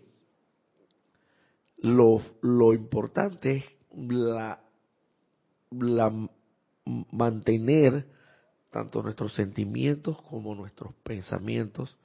lo, 1.80 2.22
lo 2.42 2.76
importante 2.76 3.56
es 3.56 3.66
la, 3.96 4.62
la, 5.72 6.30
mantener 6.86 8.16
tanto 8.72 9.02
nuestros 9.02 9.34
sentimientos 9.34 10.22
como 10.24 10.56
nuestros 10.56 10.94
pensamientos 11.04 11.98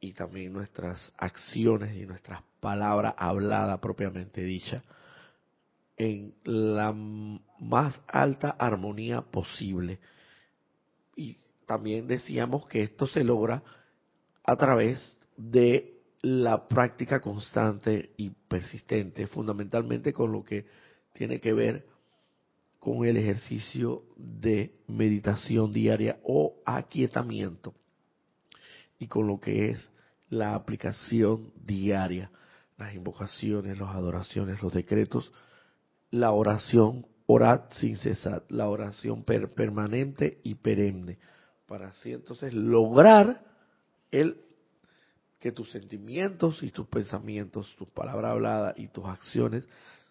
y 0.00 0.12
también 0.12 0.52
nuestras 0.52 1.12
acciones 1.16 1.96
y 1.96 2.06
nuestras 2.06 2.42
palabras 2.60 3.14
habladas 3.16 3.78
propiamente 3.80 4.42
dicha 4.42 4.82
en 5.96 6.34
la 6.44 6.92
más 6.92 8.00
alta 8.06 8.50
armonía 8.50 9.22
posible. 9.22 9.98
Y 11.16 11.36
también 11.66 12.06
decíamos 12.06 12.66
que 12.68 12.82
esto 12.82 13.06
se 13.06 13.24
logra 13.24 13.62
a 14.44 14.56
través 14.56 15.18
de 15.36 15.98
la 16.22 16.68
práctica 16.68 17.20
constante 17.20 18.12
y 18.16 18.30
persistente, 18.30 19.26
fundamentalmente 19.26 20.12
con 20.12 20.32
lo 20.32 20.44
que 20.44 20.66
tiene 21.12 21.40
que 21.40 21.52
ver 21.52 21.86
con 22.88 23.04
el 23.04 23.18
ejercicio 23.18 24.02
de 24.16 24.72
meditación 24.86 25.70
diaria 25.70 26.18
o 26.22 26.54
aquietamiento 26.64 27.74
y 28.98 29.06
con 29.08 29.26
lo 29.26 29.38
que 29.38 29.70
es 29.70 29.90
la 30.30 30.54
aplicación 30.54 31.52
diaria, 31.66 32.30
las 32.78 32.94
invocaciones, 32.94 33.78
las 33.78 33.94
adoraciones, 33.94 34.62
los 34.62 34.72
decretos, 34.72 35.30
la 36.10 36.30
oración, 36.30 37.06
orad 37.26 37.64
sin 37.72 37.98
cesar, 37.98 38.44
la 38.48 38.70
oración 38.70 39.22
permanente 39.22 40.40
y 40.42 40.54
perenne, 40.54 41.18
para 41.66 41.88
así 41.88 42.12
entonces 42.12 42.54
lograr 42.54 43.44
el 44.10 44.40
que 45.40 45.52
tus 45.52 45.70
sentimientos 45.72 46.62
y 46.62 46.70
tus 46.70 46.86
pensamientos, 46.86 47.74
tus 47.76 47.88
palabras 47.88 48.30
habladas 48.32 48.78
y 48.78 48.88
tus 48.88 49.04
acciones 49.04 49.64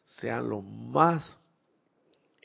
sean 0.05 0.47
lo 0.47 0.61
más 0.61 1.37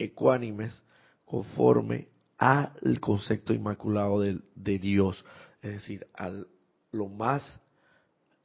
ecuánimes 0.04 0.82
conforme 1.24 2.08
al 2.38 3.00
concepto 3.00 3.54
inmaculado 3.54 4.20
de, 4.20 4.40
de 4.54 4.78
Dios, 4.78 5.24
es 5.62 5.74
decir, 5.74 6.06
al 6.14 6.46
lo 6.92 7.08
más, 7.08 7.60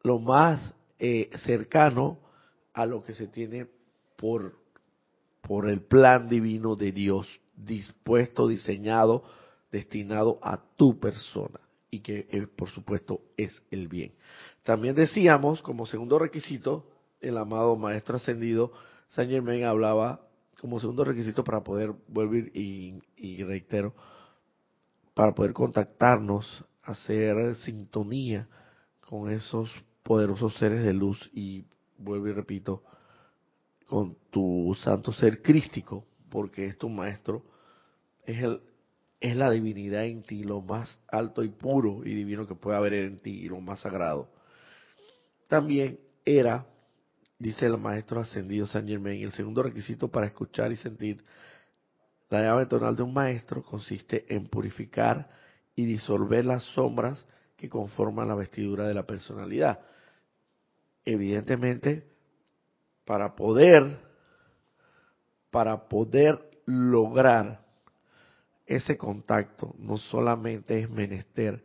lo 0.01 0.19
más 0.19 0.73
eh, 0.99 1.29
cercano 1.45 2.19
a 2.73 2.85
lo 2.85 3.03
que 3.03 3.13
se 3.13 3.27
tiene 3.27 3.67
por, 4.15 4.55
por 5.41 5.69
el 5.69 5.81
plan 5.81 6.29
divino 6.29 6.75
de 6.75 6.91
Dios, 6.91 7.27
dispuesto, 7.55 8.47
diseñado, 8.47 9.23
destinado 9.71 10.39
a 10.41 10.63
tu 10.75 10.99
persona 10.99 11.59
y 11.91 11.99
que 11.99 12.27
por 12.55 12.69
supuesto 12.69 13.21
es 13.35 13.61
el 13.69 13.87
bien. 13.87 14.13
También 14.63 14.95
decíamos, 14.95 15.61
como 15.61 15.85
segundo 15.85 16.19
requisito, 16.19 16.89
el 17.19 17.37
amado 17.37 17.75
Maestro 17.75 18.17
Ascendido 18.17 18.71
Saint 19.09 19.31
Germain 19.31 19.63
hablaba 19.63 20.26
como 20.59 20.79
segundo 20.79 21.03
requisito 21.03 21.43
para 21.43 21.63
poder 21.63 21.93
volver 22.07 22.51
y, 22.55 23.43
reitero, 23.43 23.93
para 25.13 25.33
poder 25.33 25.53
contactarnos 25.53 26.65
hacer 26.83 27.55
sintonía 27.55 28.47
con 29.01 29.29
esos 29.29 29.69
poderosos 30.03 30.55
seres 30.55 30.83
de 30.83 30.93
luz 30.93 31.29
y 31.33 31.65
vuelvo 31.97 32.27
y 32.27 32.33
repito, 32.33 32.83
con 33.87 34.17
tu 34.29 34.75
santo 34.81 35.11
ser 35.13 35.41
crístico, 35.41 36.05
porque 36.29 36.65
es 36.65 36.77
tu 36.77 36.89
maestro, 36.89 37.43
es 38.25 38.43
el, 38.43 38.61
es 39.19 39.35
la 39.35 39.49
divinidad 39.49 40.05
en 40.05 40.23
ti, 40.23 40.43
lo 40.43 40.61
más 40.61 40.99
alto 41.07 41.43
y 41.43 41.49
puro 41.49 42.05
y 42.05 42.13
divino 42.13 42.47
que 42.47 42.55
puede 42.55 42.77
haber 42.77 42.93
en 42.93 43.19
ti, 43.19 43.31
y 43.31 43.49
lo 43.49 43.59
más 43.61 43.79
sagrado. 43.81 44.29
También 45.47 45.99
era, 46.25 46.67
dice 47.39 47.65
el 47.65 47.77
maestro 47.77 48.19
ascendido 48.19 48.65
San 48.65 48.87
Germain, 48.87 49.21
el 49.23 49.31
segundo 49.31 49.63
requisito 49.63 50.09
para 50.09 50.27
escuchar 50.27 50.71
y 50.71 50.77
sentir 50.77 51.23
la 52.29 52.41
llave 52.41 52.65
tonal 52.65 52.95
de 52.95 53.03
un 53.03 53.13
maestro 53.13 53.63
consiste 53.63 54.25
en 54.33 54.47
purificar 54.47 55.29
y 55.75 55.85
disolver 55.85 56.43
las 56.45 56.63
sombras 56.63 57.25
que 57.55 57.69
conforman 57.69 58.27
la 58.27 58.35
vestidura 58.35 58.85
de 58.85 58.93
la 58.93 59.05
personalidad. 59.05 59.79
Evidentemente, 61.05 62.05
para 63.05 63.35
poder, 63.35 63.97
para 65.49 65.87
poder 65.87 66.49
lograr 66.65 67.65
ese 68.65 68.97
contacto, 68.97 69.73
no 69.79 69.97
solamente 69.97 70.79
es 70.79 70.89
menester 70.89 71.63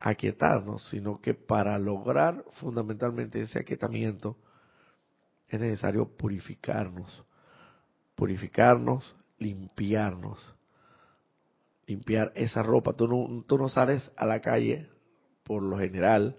aquietarnos, 0.00 0.88
sino 0.88 1.20
que 1.20 1.34
para 1.34 1.78
lograr 1.78 2.44
fundamentalmente 2.52 3.42
ese 3.42 3.58
aquietamiento 3.58 4.38
es 5.48 5.60
necesario 5.60 6.16
purificarnos, 6.16 7.24
purificarnos, 8.14 9.16
limpiarnos, 9.38 10.38
limpiar 11.86 12.32
esa 12.34 12.62
ropa. 12.62 12.92
Tú 12.92 13.08
no, 13.08 13.44
tú 13.44 13.58
no 13.58 13.68
sales 13.68 14.12
a 14.16 14.26
la 14.26 14.40
calle, 14.40 14.88
por 15.42 15.62
lo 15.62 15.78
general, 15.78 16.36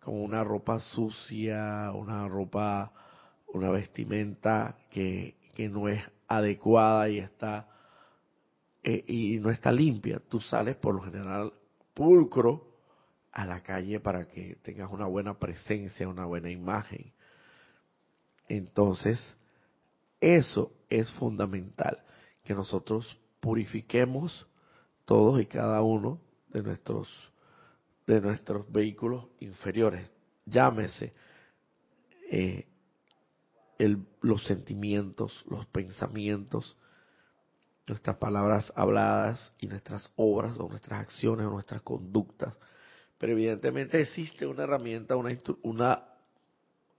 con 0.00 0.20
una 0.20 0.44
ropa 0.44 0.80
sucia, 0.80 1.92
una 1.94 2.28
ropa, 2.28 2.92
una 3.46 3.70
vestimenta 3.70 4.76
que, 4.90 5.36
no 5.70 5.88
es 5.88 6.02
adecuada 6.26 7.08
y 7.08 7.18
está 7.20 7.68
eh, 8.82 9.04
y 9.06 9.38
no 9.38 9.50
está 9.50 9.70
limpia. 9.70 10.20
Tú 10.28 10.40
sales 10.40 10.74
por 10.74 10.96
lo 10.96 11.02
general 11.02 11.52
pulcro, 11.94 12.72
a 13.32 13.46
la 13.46 13.62
calle 13.62 13.98
para 13.98 14.26
que 14.26 14.56
tengas 14.62 14.90
una 14.90 15.06
buena 15.06 15.38
presencia, 15.38 16.08
una 16.08 16.26
buena 16.26 16.50
imagen. 16.50 17.12
Entonces, 18.48 19.18
eso 20.20 20.72
es 20.88 21.10
fundamental, 21.12 22.02
que 22.44 22.54
nosotros 22.54 23.18
purifiquemos 23.40 24.46
todos 25.04 25.40
y 25.40 25.46
cada 25.46 25.82
uno 25.82 26.20
de 26.48 26.62
nuestros 26.62 27.08
de 28.06 28.20
nuestros 28.20 28.70
vehículos 28.70 29.26
inferiores. 29.38 30.12
Llámese 30.44 31.14
eh, 32.30 32.66
los 34.20 34.44
sentimientos, 34.44 35.44
los 35.48 35.66
pensamientos, 35.66 36.76
nuestras 37.86 38.16
palabras 38.16 38.72
habladas 38.74 39.54
y 39.58 39.68
nuestras 39.68 40.12
obras 40.16 40.58
o 40.58 40.68
nuestras 40.68 41.00
acciones 41.00 41.46
o 41.46 41.50
nuestras 41.50 41.82
conductas 41.82 42.58
pero 43.22 43.34
evidentemente 43.34 44.00
existe 44.00 44.48
una 44.48 44.64
herramienta, 44.64 45.14
una, 45.14 45.30
una 45.62 46.02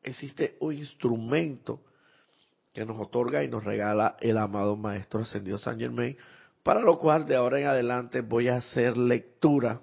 existe 0.04 0.58
un 0.60 0.74
instrumento 0.74 1.82
que 2.74 2.86
nos 2.86 3.00
otorga 3.00 3.44
y 3.44 3.48
nos 3.48 3.64
regala 3.64 4.18
el 4.20 4.38
amado 4.38 4.76
Maestro 4.76 5.22
Ascendido 5.22 5.58
San 5.58 5.80
Germain, 5.80 6.18
para 6.64 6.82
lo 6.82 6.98
cual 6.98 7.26
de 7.26 7.36
ahora 7.36 7.60
en 7.60 7.68
adelante 7.68 8.22
voy 8.22 8.48
a 8.48 8.58
hacer 8.58 8.98
lectura, 8.98 9.82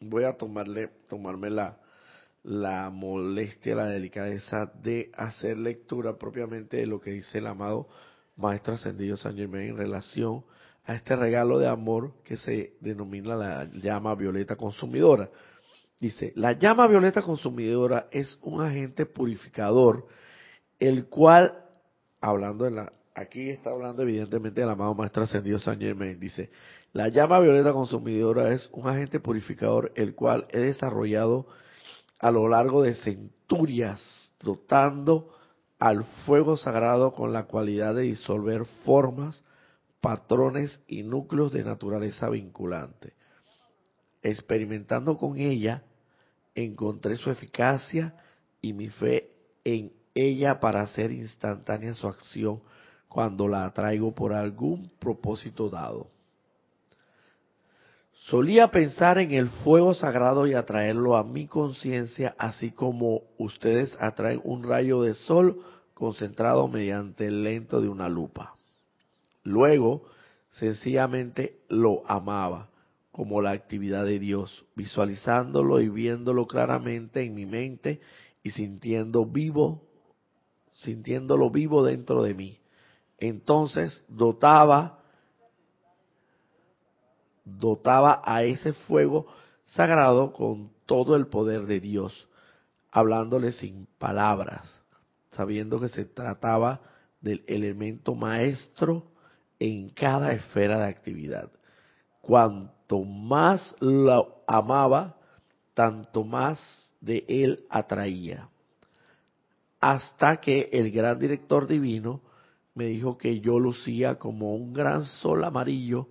voy 0.00 0.24
a 0.24 0.36
tomarle, 0.36 0.88
tomarme 1.08 1.50
la, 1.50 2.90
molestia, 2.90 3.74
la 3.74 3.86
delicadeza 3.86 4.66
de 4.66 5.10
hacer 5.14 5.58
lectura 5.58 6.16
propiamente 6.16 6.76
de 6.76 6.86
lo 6.86 7.00
que 7.00 7.10
dice 7.10 7.38
el 7.38 7.48
amado 7.48 7.88
Maestro 8.36 8.74
Ascendido 8.74 9.16
San 9.16 9.36
Germain 9.36 9.70
en 9.70 9.76
relación 9.76 10.44
a 10.84 10.94
este 10.94 11.16
regalo 11.16 11.58
de 11.58 11.66
amor 11.66 12.12
que 12.22 12.36
se 12.36 12.74
denomina 12.80 13.34
la 13.34 13.64
llama 13.64 14.14
violeta 14.14 14.54
consumidora. 14.54 15.28
Dice, 15.98 16.32
la 16.36 16.52
llama 16.52 16.86
violeta 16.86 17.22
consumidora 17.22 18.08
es 18.10 18.38
un 18.42 18.60
agente 18.60 19.06
purificador, 19.06 20.06
el 20.78 21.06
cual, 21.06 21.64
hablando 22.20 22.64
de 22.66 22.70
la, 22.72 22.92
aquí 23.14 23.48
está 23.48 23.70
hablando 23.70 24.02
evidentemente 24.02 24.60
del 24.60 24.68
amado 24.68 24.94
Maestro 24.94 25.22
Ascendido 25.22 25.58
San 25.58 25.80
Germain, 25.80 26.20
dice, 26.20 26.50
la 26.92 27.08
llama 27.08 27.40
violeta 27.40 27.72
consumidora 27.72 28.52
es 28.52 28.68
un 28.72 28.88
agente 28.88 29.20
purificador, 29.20 29.92
el 29.96 30.14
cual 30.14 30.46
he 30.50 30.58
desarrollado 30.58 31.46
a 32.18 32.30
lo 32.30 32.46
largo 32.48 32.82
de 32.82 32.94
centurias, 32.96 34.32
dotando 34.40 35.34
al 35.78 36.04
fuego 36.26 36.56
sagrado 36.58 37.14
con 37.14 37.32
la 37.32 37.44
cualidad 37.44 37.94
de 37.94 38.02
disolver 38.02 38.66
formas, 38.84 39.44
patrones 40.00 40.80
y 40.86 41.02
núcleos 41.02 41.52
de 41.52 41.64
naturaleza 41.64 42.28
vinculante. 42.28 43.14
Experimentando 44.22 45.16
con 45.16 45.38
ella, 45.38 45.82
encontré 46.56 47.16
su 47.16 47.30
eficacia 47.30 48.14
y 48.60 48.72
mi 48.72 48.88
fe 48.88 49.30
en 49.62 49.92
ella 50.14 50.58
para 50.58 50.80
hacer 50.80 51.12
instantánea 51.12 51.94
su 51.94 52.08
acción 52.08 52.60
cuando 53.08 53.46
la 53.46 53.66
atraigo 53.66 54.14
por 54.14 54.32
algún 54.32 54.90
propósito 54.98 55.68
dado. 55.68 56.08
Solía 58.12 58.68
pensar 58.68 59.18
en 59.18 59.32
el 59.32 59.48
fuego 59.48 59.94
sagrado 59.94 60.46
y 60.46 60.54
atraerlo 60.54 61.16
a 61.16 61.22
mi 61.22 61.46
conciencia, 61.46 62.34
así 62.38 62.70
como 62.72 63.22
ustedes 63.38 63.96
atraen 64.00 64.40
un 64.42 64.64
rayo 64.64 65.02
de 65.02 65.14
sol 65.14 65.62
concentrado 65.94 66.66
mediante 66.66 67.26
el 67.26 67.44
lento 67.44 67.80
de 67.80 67.88
una 67.88 68.08
lupa. 68.08 68.54
Luego, 69.44 70.06
sencillamente 70.50 71.60
lo 71.68 72.02
amaba 72.10 72.68
como 73.16 73.40
la 73.40 73.52
actividad 73.52 74.04
de 74.04 74.18
Dios, 74.18 74.66
visualizándolo 74.74 75.80
y 75.80 75.88
viéndolo 75.88 76.46
claramente 76.46 77.24
en 77.24 77.34
mi 77.34 77.46
mente 77.46 78.02
y 78.42 78.50
sintiendo 78.50 79.24
vivo, 79.24 79.88
sintiéndolo 80.74 81.48
vivo 81.48 81.82
dentro 81.82 82.22
de 82.22 82.34
mí. 82.34 82.60
Entonces 83.16 84.04
dotaba 84.08 84.98
dotaba 87.46 88.20
a 88.22 88.42
ese 88.42 88.74
fuego 88.74 89.28
sagrado 89.64 90.34
con 90.34 90.70
todo 90.84 91.16
el 91.16 91.28
poder 91.28 91.64
de 91.64 91.80
Dios, 91.80 92.28
hablándole 92.90 93.52
sin 93.52 93.86
palabras, 93.98 94.78
sabiendo 95.30 95.80
que 95.80 95.88
se 95.88 96.04
trataba 96.04 96.82
del 97.22 97.44
elemento 97.46 98.14
maestro 98.14 99.06
en 99.58 99.88
cada 99.88 100.34
esfera 100.34 100.80
de 100.80 100.88
actividad. 100.88 101.50
Cuanto 102.26 103.04
más 103.04 103.74
lo 103.78 104.42
amaba, 104.48 105.16
tanto 105.74 106.24
más 106.24 106.58
de 107.00 107.24
él 107.28 107.64
atraía. 107.70 108.48
Hasta 109.80 110.38
que 110.38 110.68
el 110.72 110.90
gran 110.90 111.20
director 111.20 111.68
divino 111.68 112.22
me 112.74 112.86
dijo 112.86 113.16
que 113.16 113.38
yo 113.38 113.60
lucía 113.60 114.16
como 114.16 114.56
un 114.56 114.72
gran 114.72 115.04
sol 115.04 115.44
amarillo 115.44 116.08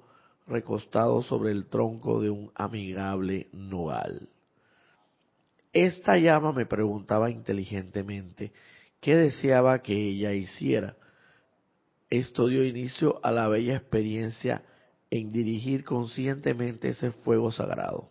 recostado 0.48 1.22
sobre 1.22 1.52
el 1.52 1.66
tronco 1.66 2.22
de 2.22 2.30
un 2.30 2.50
amigable 2.56 3.50
nogal. 3.52 4.30
Esta 5.74 6.18
llama 6.18 6.54
me 6.54 6.66
preguntaba 6.66 7.30
inteligentemente 7.30 8.54
qué 9.02 9.18
deseaba 9.18 9.80
que 9.82 9.94
ella 9.94 10.32
hiciera, 10.32 10.96
esto 12.10 12.48
dio 12.48 12.64
inicio 12.64 13.20
a 13.22 13.32
la 13.32 13.50
bella 13.50 13.76
experiencia 13.76 14.64
en 15.18 15.32
dirigir 15.32 15.84
conscientemente 15.84 16.90
ese 16.90 17.12
fuego 17.12 17.52
sagrado. 17.52 18.10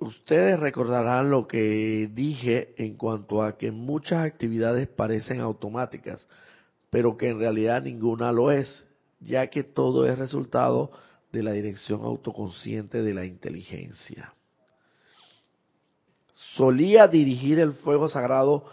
Ustedes 0.00 0.58
recordarán 0.58 1.30
lo 1.30 1.46
que 1.46 2.08
dije 2.12 2.74
en 2.78 2.94
cuanto 2.96 3.42
a 3.42 3.56
que 3.56 3.70
muchas 3.70 4.24
actividades 4.24 4.88
parecen 4.88 5.40
automáticas, 5.40 6.26
pero 6.90 7.16
que 7.16 7.28
en 7.28 7.38
realidad 7.38 7.82
ninguna 7.82 8.32
lo 8.32 8.50
es, 8.50 8.84
ya 9.20 9.48
que 9.48 9.64
todo 9.64 10.06
es 10.06 10.18
resultado 10.18 10.90
de 11.32 11.42
la 11.42 11.52
dirección 11.52 12.02
autoconsciente 12.02 13.02
de 13.02 13.14
la 13.14 13.24
inteligencia. 13.24 14.32
Solía 16.56 17.08
dirigir 17.08 17.58
el 17.58 17.72
fuego 17.74 18.08
sagrado 18.08 18.64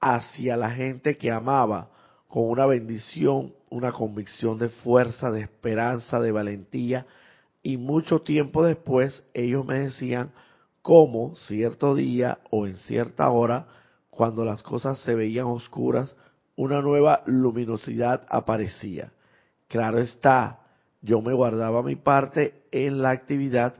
hacia 0.00 0.56
la 0.56 0.70
gente 0.70 1.16
que 1.16 1.30
amaba 1.30 1.90
con 2.28 2.48
una 2.48 2.66
bendición, 2.66 3.54
una 3.70 3.92
convicción 3.92 4.58
de 4.58 4.68
fuerza, 4.68 5.30
de 5.30 5.42
esperanza, 5.42 6.20
de 6.20 6.32
valentía. 6.32 7.06
Y 7.62 7.76
mucho 7.76 8.20
tiempo 8.22 8.64
después 8.64 9.24
ellos 9.34 9.64
me 9.64 9.80
decían 9.80 10.32
cómo 10.82 11.36
cierto 11.36 11.94
día 11.94 12.38
o 12.50 12.66
en 12.66 12.76
cierta 12.76 13.28
hora, 13.30 13.66
cuando 14.10 14.44
las 14.44 14.62
cosas 14.62 14.98
se 15.00 15.14
veían 15.14 15.46
oscuras, 15.46 16.16
una 16.56 16.82
nueva 16.82 17.22
luminosidad 17.26 18.26
aparecía. 18.28 19.12
Claro 19.68 19.98
está, 19.98 20.60
yo 21.02 21.20
me 21.20 21.32
guardaba 21.32 21.82
mi 21.82 21.94
parte 21.94 22.62
en 22.72 23.02
la 23.02 23.10
actividad, 23.10 23.74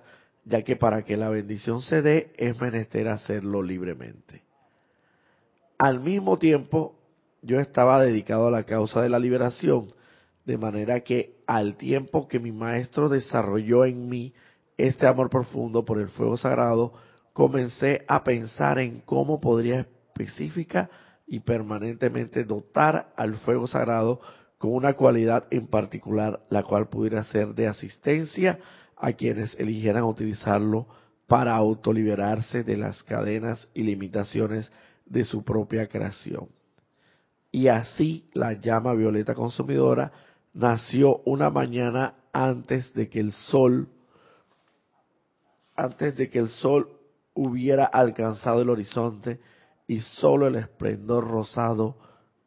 ya 0.45 0.63
que 0.63 0.77
para 0.77 1.03
que 1.03 1.17
la 1.17 1.29
bendición 1.29 1.83
se 1.83 2.03
dé 2.03 2.33
es 2.37 2.61
menester 2.61 3.09
hacerlo 3.09 3.63
libremente. 3.63 4.43
Al 5.79 6.01
mismo 6.01 6.39
tiempo, 6.39 6.98
yo 7.43 7.61
estaba 7.61 8.03
dedicado 8.03 8.47
a 8.49 8.51
la 8.51 8.65
causa 8.65 9.03
de 9.03 9.11
la 9.11 9.19
liberación 9.19 9.89
de 10.45 10.59
manera 10.59 11.01
que 11.01 11.37
al 11.47 11.77
tiempo 11.77 12.27
que 12.27 12.41
mi 12.41 12.53
maestro 12.53 13.09
desarrolló 13.09 13.85
en 13.85 14.09
mí 14.09 14.33
este 14.77 15.07
amor 15.07 15.29
profundo 15.29 15.85
por 15.85 16.01
el 16.01 16.09
fuego 16.09 16.37
sagrado, 16.37 16.95
comencé 17.33 18.05
a 18.09 18.25
pensar 18.25 18.79
en 18.79 19.01
cómo 19.01 19.41
podría 19.41 19.87
específica 20.19 20.91
y 21.27 21.41
permanentemente 21.41 22.45
dotar 22.45 23.13
al 23.17 23.35
fuego 23.37 23.67
sagrado 23.67 24.21
con 24.57 24.73
una 24.73 24.95
cualidad 24.95 25.47
en 25.51 25.67
particular, 25.67 26.41
la 26.49 26.63
cual 26.63 26.89
pudiera 26.89 27.23
ser 27.25 27.55
de 27.55 27.69
asistencia 27.69 28.59
a 28.97 29.13
quienes 29.13 29.55
eligieran 29.61 30.05
utilizarlo 30.05 30.89
para 31.27 31.55
autoliberarse 31.55 32.65
de 32.65 32.77
las 32.77 33.03
cadenas 33.03 33.69
y 33.75 33.83
limitaciones 33.83 34.73
de 35.05 35.25
su 35.25 35.45
propia 35.45 35.87
creación. 35.87 36.49
Y 37.51 37.69
así 37.69 38.29
la 38.35 38.53
llama 38.53 38.95
violeta 38.95 39.35
consumidora 39.35 40.13
nació 40.55 41.19
una 41.25 41.51
mañana 41.51 42.15
antes 42.33 42.93
de 42.95 43.09
que 43.09 43.21
el 43.21 43.33
sol 43.33 43.89
antes 45.79 46.17
de 46.17 46.29
que 46.29 46.41
el 46.41 46.49
sol 46.49 46.91
hubiera 47.35 47.85
alcanzado 47.85 48.63
el 48.63 48.69
horizonte 48.69 49.41
y 49.87 50.01
solo 50.01 50.49
el 50.49 50.57
esplendor 50.57 51.29
rosado 51.29 51.97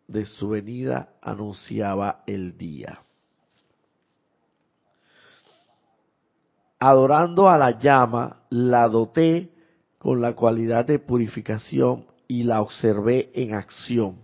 de 0.07 0.25
su 0.25 0.49
venida 0.49 1.13
anunciaba 1.21 2.23
el 2.27 2.57
día. 2.57 3.01
Adorando 6.77 7.49
a 7.49 7.57
la 7.57 7.79
llama, 7.79 8.41
la 8.49 8.89
doté 8.89 9.53
con 9.97 10.19
la 10.19 10.33
cualidad 10.33 10.85
de 10.85 10.99
purificación 10.99 12.05
y 12.27 12.43
la 12.43 12.61
observé 12.61 13.31
en 13.33 13.53
acción, 13.53 14.17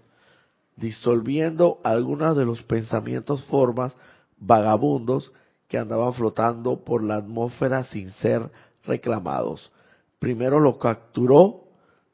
disolviendo 0.77 1.79
algunos 1.83 2.37
de 2.37 2.45
los 2.45 2.63
pensamientos 2.63 3.43
formas 3.45 3.97
vagabundos 4.37 5.33
que 5.67 5.77
andaban 5.77 6.13
flotando 6.13 6.85
por 6.85 7.03
la 7.03 7.15
atmósfera 7.15 7.83
sin 7.85 8.11
ser 8.13 8.49
reclamados. 8.85 9.71
Primero 10.19 10.59
lo 10.59 10.77
capturó 10.79 11.63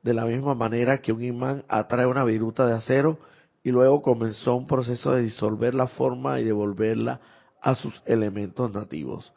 de 0.02 0.14
la 0.14 0.26
misma 0.26 0.56
manera 0.56 1.02
que 1.02 1.12
un 1.12 1.24
imán 1.24 1.64
atrae 1.68 2.08
una 2.08 2.24
viruta 2.24 2.66
de 2.66 2.74
acero 2.74 3.20
y 3.64 3.72
luego 3.72 4.02
comenzó 4.02 4.56
un 4.56 4.66
proceso 4.66 5.12
de 5.12 5.22
disolver 5.22 5.76
la 5.76 5.88
forma 5.88 6.40
y 6.40 6.44
devolverla 6.44 7.22
a 7.62 7.76
sus 7.76 8.02
elementos 8.06 8.72
nativos. 8.74 9.34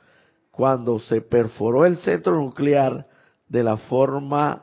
Cuando 0.50 0.98
se 0.98 1.20
perforó 1.20 1.84
el 1.84 1.98
centro 1.98 2.36
nuclear 2.36 3.06
de 3.48 3.62
la 3.62 3.76
forma 3.76 4.62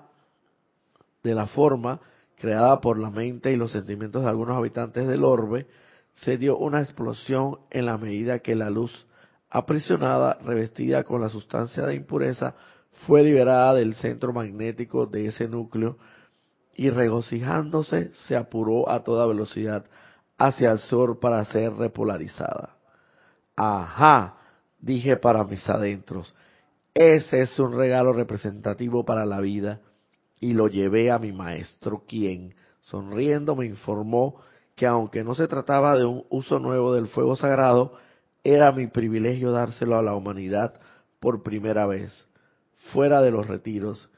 de 1.22 1.34
la 1.34 1.48
forma 1.48 2.02
creada 2.44 2.82
por 2.82 3.00
la 3.00 3.10
mente 3.10 3.54
y 3.54 3.56
los 3.56 3.72
sentimientos 3.72 4.24
de 4.24 4.28
algunos 4.28 4.58
habitantes 4.58 5.08
del 5.08 5.24
orbe, 5.24 5.66
se 6.14 6.38
dio 6.38 6.58
una 6.58 6.82
explosión 6.82 7.60
en 7.70 7.86
la 7.86 7.98
medida 7.98 8.40
que 8.40 8.54
la 8.54 8.70
luz 8.70 9.08
aprisionada, 9.50 10.38
revestida 10.44 11.06
con 11.06 11.22
la 11.22 11.30
sustancia 11.30 11.86
de 11.86 11.96
impureza, 11.96 12.54
fue 13.08 13.24
liberada 13.24 13.76
del 13.76 13.96
centro 13.96 14.34
magnético 14.34 15.06
de 15.06 15.28
ese 15.28 15.48
núcleo 15.48 15.98
y 16.76 16.90
regocijándose 16.90 18.14
se 18.14 18.36
apuró 18.36 18.90
a 18.90 19.06
toda 19.06 19.26
velocidad 19.26 19.86
hacia 20.38 20.74
el 20.74 20.80
sur 20.80 21.22
para 21.22 21.46
ser 21.46 21.72
repolarizada. 21.72 22.76
Ajá, 23.56 24.36
dije 24.82 25.16
para 25.16 25.46
mis 25.46 25.70
adentros, 25.70 26.36
ese 26.94 27.40
es 27.40 27.58
un 27.58 27.72
regalo 27.74 28.12
representativo 28.12 29.06
para 29.06 29.26
la 29.26 29.40
vida 29.40 29.80
y 30.44 30.52
lo 30.52 30.68
llevé 30.68 31.10
a 31.10 31.20
mi 31.20 31.32
maestro, 31.32 32.04
quien, 32.06 32.54
sonriendo, 32.82 33.56
me 33.56 33.66
informó 33.66 34.42
que 34.76 34.86
aunque 34.86 35.24
no 35.24 35.36
se 35.36 35.48
trataba 35.48 35.98
de 35.98 36.04
un 36.04 36.26
uso 36.30 36.60
nuevo 36.60 36.94
del 36.94 37.08
fuego 37.08 37.38
sagrado, 37.38 37.94
era 38.44 38.74
mi 38.74 38.88
privilegio 38.88 39.54
dárselo 39.54 39.98
a 39.98 40.02
la 40.02 40.14
humanidad 40.16 40.74
por 41.22 41.44
primera 41.44 41.86
vez, 41.88 42.28
fuera 42.92 43.22
de 43.22 43.32
los 43.32 43.48
retiros, 43.48 44.10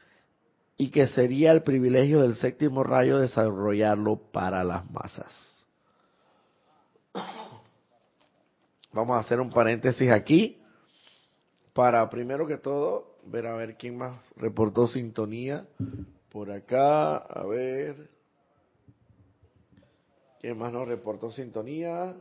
y 0.77 0.89
que 0.89 1.05
sería 1.05 1.51
el 1.51 1.61
privilegio 1.61 2.21
del 2.21 2.37
séptimo 2.37 2.83
rayo 2.83 3.19
desarrollarlo 3.19 4.15
para 4.31 4.63
las 4.63 4.89
masas. 4.89 5.63
Vamos 8.93 9.15
a 9.15 9.19
hacer 9.19 9.39
un 9.39 9.51
paréntesis 9.51 10.09
aquí 10.09 10.57
para 11.73 12.09
primero 12.09 12.47
que 12.47 12.57
todo 12.57 13.15
ver 13.27 13.45
a 13.45 13.55
ver 13.55 13.77
quién 13.77 13.95
más 13.95 14.19
reportó 14.37 14.87
sintonía 14.87 15.67
por 16.35 16.51
acá, 16.51 17.15
a 17.15 17.45
ver 17.45 18.09
quién 20.41 20.57
más 20.57 20.73
nos 20.73 20.85
reportó 20.85 21.31
sintonía. 21.31 22.13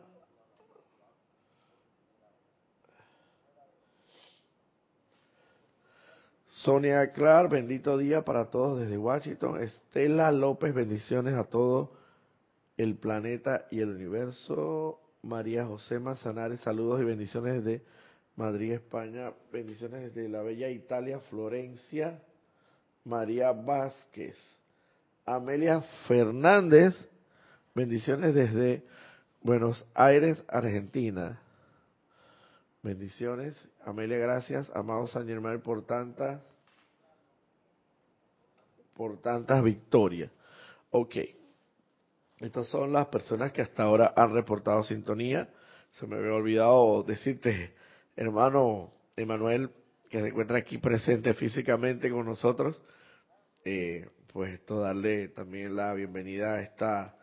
Sonia 6.48 7.12
Clark, 7.12 7.50
bendito 7.50 7.98
día 7.98 8.24
para 8.24 8.50
todos 8.50 8.78
desde 8.78 8.96
Washington. 8.96 9.60
Estela 9.60 10.30
López, 10.30 10.72
bendiciones 10.72 11.34
a 11.34 11.42
todo 11.42 11.90
el 12.76 12.94
planeta 12.94 13.66
y 13.72 13.80
el 13.80 13.96
universo. 13.96 15.00
María 15.22 15.66
José 15.66 15.98
Manzanares, 15.98 16.60
saludos 16.60 17.00
y 17.00 17.04
bendiciones 17.04 17.64
desde 17.64 17.84
Madrid, 18.36 18.74
España. 18.74 19.32
Bendiciones 19.50 20.14
desde 20.14 20.28
la 20.28 20.42
bella 20.42 20.68
Italia, 20.68 21.18
Florencia. 21.18 22.22
María 23.04 23.52
Vázquez. 23.52 24.36
Amelia 25.26 25.80
Fernández, 26.06 26.94
bendiciones 27.74 28.34
desde 28.34 28.84
Buenos 29.40 29.84
Aires, 29.94 30.42
Argentina. 30.48 31.40
Bendiciones. 32.82 33.56
Amelia, 33.86 34.18
gracias. 34.18 34.70
Amado 34.74 35.06
San 35.06 35.26
Germán 35.26 35.60
por 35.60 35.86
tantas 35.86 36.40
por 38.94 39.20
tantas 39.20 39.62
victorias. 39.62 40.30
Ok. 40.90 41.16
Estas 42.38 42.68
son 42.68 42.92
las 42.92 43.06
personas 43.06 43.52
que 43.52 43.62
hasta 43.62 43.84
ahora 43.84 44.12
han 44.16 44.32
reportado 44.32 44.82
sintonía. 44.82 45.48
Se 45.92 46.06
me 46.06 46.16
había 46.16 46.34
olvidado 46.34 47.02
decirte, 47.02 47.74
hermano 48.16 48.90
Emanuel, 49.16 49.70
que 50.14 50.20
se 50.20 50.28
encuentra 50.28 50.58
aquí 50.58 50.78
presente 50.78 51.34
físicamente 51.34 52.08
con 52.08 52.24
nosotros, 52.24 52.80
eh, 53.64 54.08
pues 54.32 54.52
esto 54.52 54.78
darle 54.78 55.26
también 55.26 55.74
la 55.74 55.92
bienvenida 55.92 56.54
a, 56.54 56.62
esta, 56.62 57.16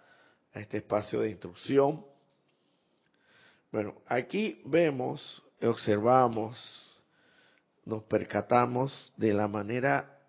a 0.53 0.59
este 0.59 0.79
espacio 0.79 1.21
de 1.21 1.29
instrucción. 1.29 2.05
Bueno, 3.71 4.01
aquí 4.07 4.61
vemos, 4.65 5.41
observamos, 5.61 7.01
nos 7.85 8.03
percatamos 8.03 9.13
de 9.15 9.35
la 9.35 9.47
manera 9.47 10.19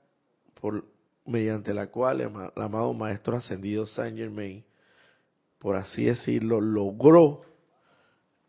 por 0.60 0.84
mediante 1.26 1.74
la 1.74 1.88
cual 1.88 2.20
el, 2.20 2.30
amado 2.62 2.94
Maestro 2.94 3.38
Ascendido 3.38 3.86
Saint 3.86 4.16
Germain, 4.16 4.64
por 5.58 5.74
así 5.74 6.04
decirlo, 6.04 6.60
logró 6.60 7.42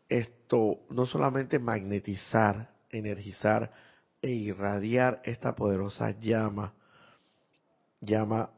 esto, 0.08 0.82
no 0.88 1.04
solamente 1.04 1.58
magnetizar, 1.58 2.70
energizar 2.90 3.72
e 4.24 4.30
irradiar 4.30 5.20
esta 5.24 5.54
poderosa 5.54 6.18
llama, 6.18 6.72
llama 8.00 8.48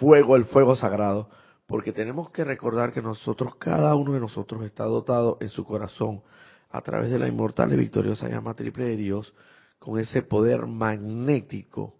fuego, 0.00 0.34
el 0.34 0.46
fuego 0.46 0.74
sagrado, 0.74 1.30
porque 1.68 1.92
tenemos 1.92 2.32
que 2.32 2.42
recordar 2.42 2.92
que 2.92 3.00
nosotros, 3.00 3.54
cada 3.54 3.94
uno 3.94 4.14
de 4.14 4.20
nosotros 4.20 4.64
está 4.64 4.82
dotado 4.82 5.38
en 5.40 5.48
su 5.48 5.64
corazón 5.64 6.22
a 6.70 6.80
través 6.80 7.08
de 7.08 7.20
la 7.20 7.28
inmortal 7.28 7.72
y 7.72 7.76
victoriosa 7.76 8.28
llama 8.28 8.54
triple 8.54 8.86
de 8.86 8.96
Dios, 8.96 9.32
con 9.78 9.96
ese 9.96 10.22
poder 10.22 10.66
magnético 10.66 11.94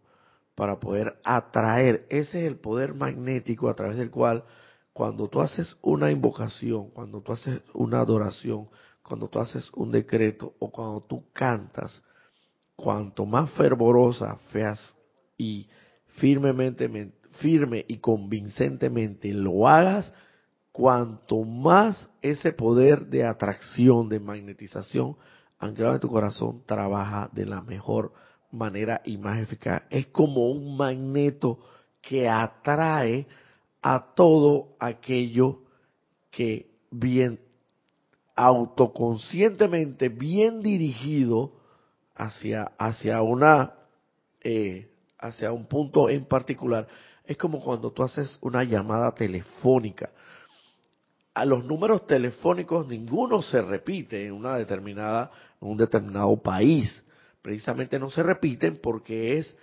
para 0.56 0.80
poder 0.80 1.20
atraer. 1.22 2.06
Ese 2.10 2.40
es 2.40 2.48
el 2.48 2.56
poder 2.56 2.92
magnético 2.92 3.68
a 3.68 3.74
través 3.74 3.98
del 3.98 4.10
cual 4.10 4.42
cuando 4.92 5.28
tú 5.28 5.40
haces 5.40 5.78
una 5.80 6.10
invocación, 6.10 6.90
cuando 6.90 7.20
tú 7.20 7.30
haces 7.30 7.62
una 7.72 8.00
adoración, 8.00 8.68
cuando 9.04 9.28
tú 9.28 9.38
haces 9.38 9.70
un 9.74 9.92
decreto 9.92 10.54
o 10.58 10.72
cuando 10.72 11.02
tú 11.02 11.24
cantas, 11.32 12.02
cuanto 12.78 13.26
más 13.26 13.50
fervorosa, 13.50 14.36
feas 14.52 14.78
y 15.36 15.66
firmemente, 16.18 16.88
firme 17.32 17.84
y 17.88 17.98
convincentemente 17.98 19.32
lo 19.32 19.66
hagas, 19.66 20.12
cuanto 20.70 21.42
más 21.42 22.08
ese 22.22 22.52
poder 22.52 23.06
de 23.06 23.24
atracción, 23.24 24.08
de 24.08 24.20
magnetización 24.20 25.16
anclado 25.58 25.94
en 25.94 26.00
tu 26.00 26.08
corazón 26.08 26.62
trabaja 26.66 27.28
de 27.32 27.46
la 27.46 27.62
mejor 27.62 28.12
manera 28.52 29.02
y 29.04 29.18
más 29.18 29.40
eficaz. 29.40 29.82
Es 29.90 30.06
como 30.06 30.48
un 30.48 30.76
magneto 30.76 31.58
que 32.00 32.28
atrae 32.28 33.26
a 33.82 34.14
todo 34.14 34.76
aquello 34.78 35.62
que 36.30 36.70
bien 36.92 37.40
autoconscientemente, 38.36 40.10
bien 40.10 40.62
dirigido 40.62 41.57
hacia, 42.18 42.72
hacia 42.76 43.22
una 43.22 43.72
eh, 44.40 44.90
hacia 45.18 45.52
un 45.52 45.66
punto 45.66 46.08
en 46.08 46.24
particular. 46.26 46.86
Es 47.24 47.36
como 47.36 47.60
cuando 47.62 47.90
tú 47.90 48.02
haces 48.02 48.38
una 48.40 48.64
llamada 48.64 49.12
telefónica. 49.14 50.10
a 51.34 51.44
los 51.44 51.64
números 51.64 52.06
telefónicos 52.06 52.88
ninguno 52.88 53.42
se 53.42 53.62
repite 53.62 54.26
en 54.26 54.32
una 54.32 54.56
determinada, 54.56 55.30
en 55.60 55.68
un 55.68 55.76
determinado 55.76 56.36
país. 56.36 57.04
Precisamente 57.42 57.98
no 57.98 58.10
se 58.10 58.22
repiten 58.22 58.80
porque 58.82 59.38
es 59.38 59.54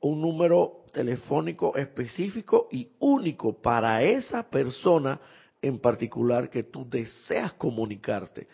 un 0.00 0.22
número 0.22 0.84
telefónico 0.92 1.76
específico 1.76 2.68
y 2.70 2.92
único 2.98 3.60
para 3.60 4.02
esa 4.02 4.48
persona 4.48 5.20
en 5.60 5.78
particular 5.78 6.48
que 6.48 6.62
tú 6.62 6.88
deseas 6.88 7.52
comunicarte. 7.54 8.48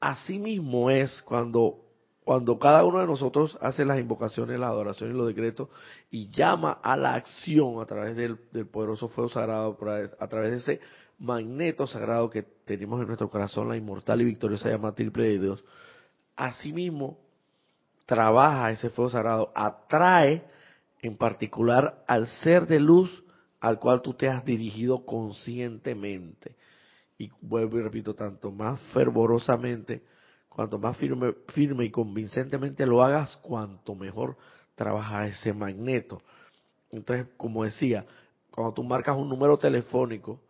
Asimismo 0.00 0.90
es 0.90 1.22
cuando 1.22 1.85
cuando 2.26 2.58
cada 2.58 2.84
uno 2.84 2.98
de 2.98 3.06
nosotros 3.06 3.56
hace 3.60 3.84
las 3.84 4.00
invocaciones, 4.00 4.58
las 4.58 4.70
adoraciones 4.70 5.14
y 5.14 5.16
los 5.16 5.28
decretos 5.28 5.68
y 6.10 6.28
llama 6.30 6.72
a 6.72 6.96
la 6.96 7.14
acción 7.14 7.80
a 7.80 7.86
través 7.86 8.16
del, 8.16 8.36
poderoso 8.66 9.08
fuego 9.08 9.30
sagrado, 9.30 9.78
a 10.18 10.26
través 10.26 10.50
de 10.50 10.56
ese 10.56 10.80
magneto 11.20 11.86
sagrado 11.86 12.28
que 12.28 12.42
tenemos 12.42 13.00
en 13.00 13.06
nuestro 13.06 13.30
corazón, 13.30 13.68
la 13.68 13.76
inmortal 13.76 14.22
y 14.22 14.24
victoriosa 14.24 14.68
llama 14.68 14.92
triple 14.92 15.28
de 15.28 15.38
Dios, 15.38 15.64
asimismo 16.34 17.20
trabaja 18.06 18.72
ese 18.72 18.90
fuego 18.90 19.12
sagrado, 19.12 19.52
atrae 19.54 20.42
en 21.02 21.16
particular 21.16 22.02
al 22.08 22.26
ser 22.26 22.66
de 22.66 22.80
luz 22.80 23.22
al 23.60 23.78
cual 23.78 24.02
tú 24.02 24.14
te 24.14 24.28
has 24.28 24.44
dirigido 24.44 25.06
conscientemente. 25.06 26.56
Y 27.18 27.30
vuelvo 27.40 27.78
y 27.78 27.82
repito, 27.82 28.16
tanto 28.16 28.50
más 28.50 28.80
fervorosamente, 28.92 30.02
Cuanto 30.56 30.78
más 30.78 30.96
firme, 30.96 31.34
firme 31.48 31.84
y 31.84 31.90
convincentemente 31.90 32.86
lo 32.86 33.02
hagas, 33.02 33.36
cuanto 33.42 33.94
mejor 33.94 34.38
trabaja 34.74 35.26
ese 35.26 35.52
magneto. 35.52 36.22
Entonces, 36.90 37.26
como 37.36 37.64
decía, 37.64 38.06
cuando 38.50 38.72
tú 38.72 38.82
marcas 38.82 39.18
un 39.18 39.28
número 39.28 39.58
telefónico 39.58 40.40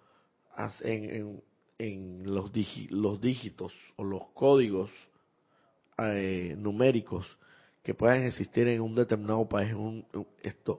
en, 0.84 2.22
los, 2.22 2.52
los, 2.90 3.20
dígitos 3.20 3.72
o 3.96 4.04
los 4.04 4.28
códigos 4.32 4.92
eh, 5.98 6.54
numéricos 6.56 7.26
que 7.82 7.92
puedan 7.92 8.22
existir 8.22 8.68
en 8.68 8.82
un 8.82 8.94
determinado 8.94 9.48
país, 9.48 9.74
esto, 10.40 10.78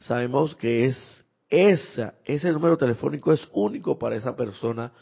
sabemos 0.00 0.56
que 0.56 0.86
es 0.86 1.24
esa, 1.48 2.14
ese 2.24 2.50
número 2.50 2.76
telefónico 2.76 3.32
es 3.32 3.48
único 3.52 3.96
para 3.96 4.16
esa 4.16 4.34
persona 4.34 4.92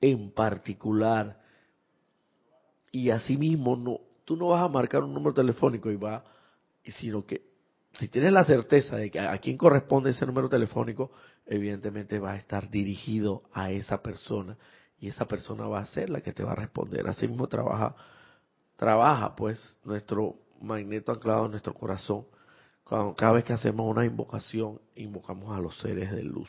en 0.00 0.32
particular 0.32 1.40
y 2.92 3.10
asimismo 3.10 3.74
no, 3.74 4.00
tú 4.24 4.36
no 4.36 4.48
vas 4.48 4.62
a 4.62 4.68
marcar 4.68 5.02
un 5.02 5.14
número 5.14 5.34
telefónico 5.34 5.90
y 5.90 5.96
va, 5.96 6.22
sino 6.86 7.24
que 7.24 7.42
si 7.94 8.08
tienes 8.08 8.32
la 8.32 8.44
certeza 8.44 8.96
de 8.96 9.10
que 9.10 9.18
a, 9.18 9.36
quién 9.38 9.56
corresponde 9.56 10.10
ese 10.10 10.26
número 10.26 10.48
telefónico, 10.48 11.10
evidentemente 11.46 12.18
va 12.18 12.32
a 12.32 12.36
estar 12.36 12.70
dirigido 12.70 13.42
a 13.52 13.70
esa 13.70 14.02
persona 14.02 14.56
y 15.00 15.08
esa 15.08 15.26
persona 15.26 15.66
va 15.66 15.80
a 15.80 15.86
ser 15.86 16.10
la 16.10 16.20
que 16.20 16.32
te 16.32 16.44
va 16.44 16.52
a 16.52 16.56
responder. 16.56 17.08
Asimismo 17.08 17.48
trabaja, 17.48 17.96
trabaja 18.76 19.34
pues 19.34 19.58
nuestro 19.84 20.36
magneto 20.60 21.12
anclado 21.12 21.46
en 21.46 21.52
nuestro 21.52 21.74
corazón. 21.74 22.26
cada 23.16 23.32
vez 23.32 23.44
que 23.44 23.52
hacemos 23.52 23.90
una 23.90 24.04
invocación, 24.04 24.80
invocamos 24.94 25.50
a 25.56 25.60
los 25.60 25.76
seres 25.78 26.12
de 26.12 26.22
luz. 26.22 26.48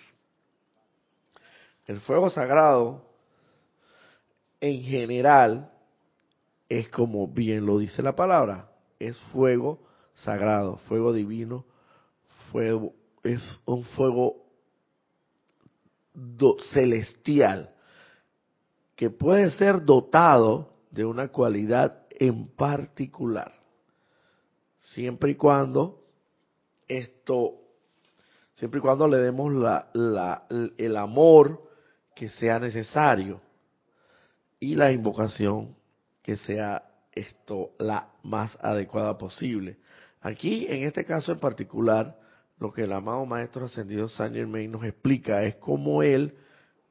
El 1.88 2.00
fuego 2.00 2.30
sagrado, 2.30 3.06
en 4.62 4.82
general, 4.84 5.73
es 6.80 6.90
como 6.90 7.28
bien 7.28 7.66
lo 7.66 7.78
dice 7.78 8.02
la 8.02 8.16
palabra, 8.16 8.72
es 8.98 9.18
fuego 9.32 9.80
sagrado, 10.16 10.78
fuego 10.88 11.14
divino, 11.14 11.66
fuego, 12.52 12.94
es 13.24 13.42
un 13.66 13.84
fuego 13.84 14.38
celestial 16.72 17.76
que 18.96 19.12
puede 19.12 19.52
ser 19.52 19.84
dotado 19.84 20.74
de 20.90 21.06
una 21.06 21.28
cualidad 21.28 22.08
en 22.10 22.48
particular, 22.48 23.54
siempre 24.80 25.32
y 25.32 25.36
cuando 25.36 26.02
esto, 26.88 27.54
siempre 28.54 28.80
y 28.80 28.82
cuando 28.82 29.08
le 29.08 29.18
demos 29.18 29.54
la, 29.54 29.90
la, 29.94 30.48
el 30.78 30.98
amor 30.98 31.70
que 32.16 32.30
sea 32.30 32.60
necesario 32.60 33.42
y 34.60 34.74
la 34.74 34.92
invocación 34.92 35.76
que 36.24 36.38
sea 36.38 36.84
esto 37.12 37.72
la 37.78 38.10
más 38.24 38.58
adecuada 38.62 39.18
posible. 39.18 39.78
Aquí, 40.22 40.66
en 40.68 40.84
este 40.84 41.06
caso 41.06 41.32
en 41.32 41.40
particular, 41.40 42.18
lo 42.58 42.72
que 42.72 42.84
el 42.84 42.94
amado 42.94 43.26
Maestro 43.26 43.66
Ascendido 43.66 44.08
Saint 44.08 44.34
Germain 44.36 44.72
nos 44.72 44.84
explica 44.86 45.44
es 45.44 45.56
cómo 45.56 46.02
él 46.02 46.38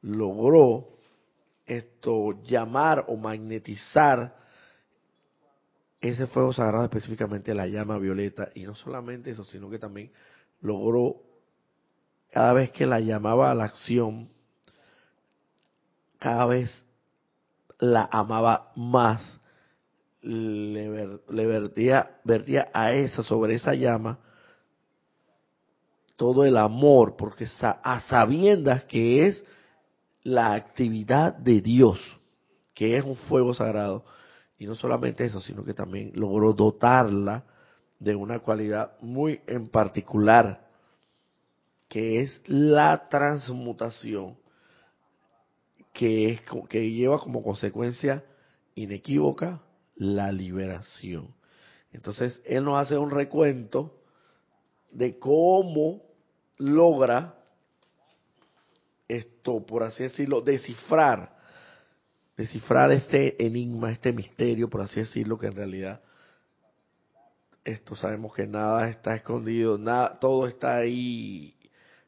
logró 0.01 0.89
esto 1.65 2.43
llamar 2.43 3.05
o 3.07 3.15
magnetizar 3.15 4.35
ese 5.99 6.27
fuego 6.27 6.51
sagrado, 6.53 6.83
específicamente 6.83 7.55
la 7.55 7.65
llama 7.65 7.97
violeta, 7.97 8.49
y 8.53 8.63
no 8.63 8.75
solamente 8.75 9.31
eso, 9.31 9.43
sino 9.45 9.69
que 9.69 9.79
también 9.79 10.11
logró, 10.61 11.21
cada 12.29 12.53
vez 12.53 12.71
que 12.71 12.85
la 12.85 12.99
llamaba 12.99 13.49
a 13.49 13.55
la 13.55 13.63
acción, 13.63 14.29
cada 16.19 16.45
vez 16.45 16.85
la 17.79 18.07
amaba 18.11 18.71
más, 18.75 19.39
le, 20.21 20.89
vertía, 21.27 22.17
vertía 22.23 22.69
a 22.73 22.93
esa, 22.93 23.23
sobre 23.23 23.55
esa 23.55 23.73
llama, 23.73 24.19
todo 26.15 26.45
el 26.45 26.57
amor, 26.57 27.15
porque 27.17 27.45
a 27.61 27.99
sabiendas 28.01 28.85
que 28.85 29.27
es 29.27 29.43
la 30.23 30.53
actividad 30.53 31.35
de 31.35 31.61
Dios, 31.61 31.99
que 32.73 32.97
es 32.97 33.03
un 33.03 33.15
fuego 33.15 33.53
sagrado. 33.53 34.05
Y 34.57 34.65
no 34.65 34.75
solamente 34.75 35.25
eso, 35.25 35.39
sino 35.41 35.65
que 35.65 35.73
también 35.73 36.11
logró 36.15 36.53
dotarla 36.53 37.43
de 37.99 38.15
una 38.15 38.39
cualidad 38.39 38.93
muy 39.01 39.41
en 39.47 39.67
particular, 39.67 40.67
que 41.89 42.21
es 42.21 42.41
la 42.47 43.07
transmutación 43.09 44.37
que, 45.93 46.31
es, 46.31 46.41
que 46.69 46.91
lleva 46.91 47.19
como 47.19 47.43
consecuencia 47.43 48.23
inequívoca 48.75 49.61
la 49.95 50.31
liberación. 50.31 51.33
Entonces, 51.91 52.41
él 52.45 52.65
nos 52.65 52.79
hace 52.79 52.97
un 52.97 53.11
recuento 53.11 54.01
de 54.91 55.19
cómo 55.19 56.01
logra 56.57 57.35
esto, 59.07 59.63
por 59.65 59.83
así 59.83 60.03
decirlo, 60.03 60.41
descifrar, 60.41 61.37
descifrar 62.35 62.91
este 62.91 63.45
enigma, 63.45 63.91
este 63.91 64.11
misterio, 64.11 64.69
por 64.69 64.81
así 64.81 65.01
decirlo, 65.01 65.37
que 65.37 65.47
en 65.47 65.55
realidad 65.55 66.01
esto 67.63 67.95
sabemos 67.95 68.33
que 68.33 68.47
nada 68.47 68.89
está 68.89 69.15
escondido, 69.15 69.77
nada, 69.77 70.19
todo 70.19 70.47
está 70.47 70.77
ahí. 70.77 71.55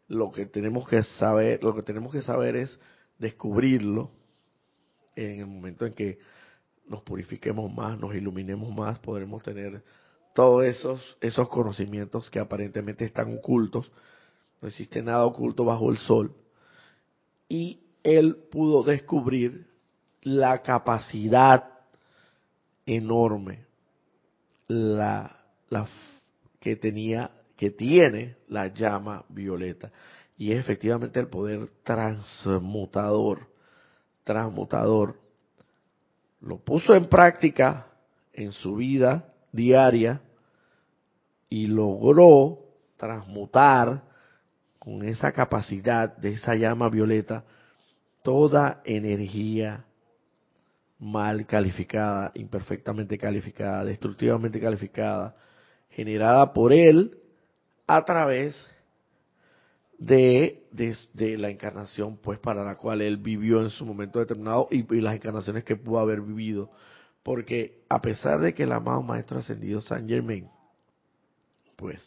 Lo 0.07 0.31
que 0.31 0.45
tenemos 0.45 0.87
que 0.87 1.03
saber, 1.03 1.63
lo 1.63 1.75
que 1.75 1.81
tenemos 1.81 2.11
que 2.11 2.21
saber 2.21 2.55
es 2.55 2.77
descubrirlo 3.17 4.11
en 5.15 5.39
el 5.39 5.45
momento 5.47 5.85
en 5.85 5.93
que 5.93 6.19
nos 6.87 7.01
purifiquemos 7.01 7.73
más, 7.73 7.99
nos 7.99 8.13
iluminemos 8.15 8.73
más, 8.73 8.99
podremos 8.99 9.43
tener 9.43 9.83
todos 10.33 10.65
esos, 10.65 11.17
esos 11.21 11.49
conocimientos 11.49 12.29
que 12.29 12.39
aparentemente 12.39 13.05
están 13.05 13.35
ocultos. 13.37 13.91
No 14.61 14.67
existe 14.67 15.01
nada 15.01 15.25
oculto 15.25 15.63
bajo 15.63 15.89
el 15.89 15.97
sol. 15.97 16.35
Y 17.47 17.79
él 18.03 18.35
pudo 18.51 18.83
descubrir 18.83 19.67
la 20.21 20.61
capacidad 20.61 21.69
enorme 22.85 23.65
la, 24.67 25.39
la 25.69 25.87
que 26.59 26.75
tenía 26.75 27.31
que 27.55 27.69
tiene 27.71 28.35
la 28.49 28.67
llama 28.67 29.23
violeta 29.29 29.91
y 30.37 30.51
es 30.51 30.59
efectivamente 30.59 31.19
el 31.19 31.27
poder 31.27 31.69
transmutador, 31.83 33.47
transmutador. 34.23 35.19
Lo 36.41 36.57
puso 36.57 36.93
en 36.95 37.07
práctica 37.07 37.87
en 38.33 38.51
su 38.51 38.75
vida 38.75 39.33
diaria 39.51 40.21
y 41.49 41.67
logró 41.67 42.59
transmutar 42.97 44.03
con 44.79 45.03
esa 45.03 45.31
capacidad 45.31 46.15
de 46.17 46.33
esa 46.33 46.55
llama 46.55 46.89
violeta 46.89 47.43
toda 48.23 48.81
energía 48.83 49.85
mal 50.99 51.45
calificada, 51.45 52.31
imperfectamente 52.35 53.17
calificada, 53.17 53.85
destructivamente 53.85 54.59
calificada, 54.59 55.35
generada 55.89 56.53
por 56.53 56.73
él 56.73 57.17
a 57.87 58.03
través 58.03 58.55
de, 58.55 58.74
de, 59.97 60.63
la 61.37 61.49
encarnación 61.49 62.17
pues 62.17 62.39
para 62.39 62.63
la 62.63 62.75
cual 62.75 63.01
él 63.01 63.17
vivió 63.17 63.61
en 63.61 63.69
su 63.69 63.85
momento 63.85 64.19
determinado 64.19 64.67
y, 64.71 64.83
las 65.01 65.15
encarnaciones 65.15 65.63
que 65.63 65.75
pudo 65.75 65.99
haber 65.99 66.21
vivido. 66.21 66.71
Porque 67.23 67.83
a 67.89 68.01
pesar 68.01 68.39
de 68.39 68.53
que 68.53 68.63
el 68.63 68.71
amado 68.71 69.01
Maestro 69.01 69.39
Ascendido 69.39 69.81
San 69.81 70.07
Germain, 70.07 70.47
pues 71.75 71.99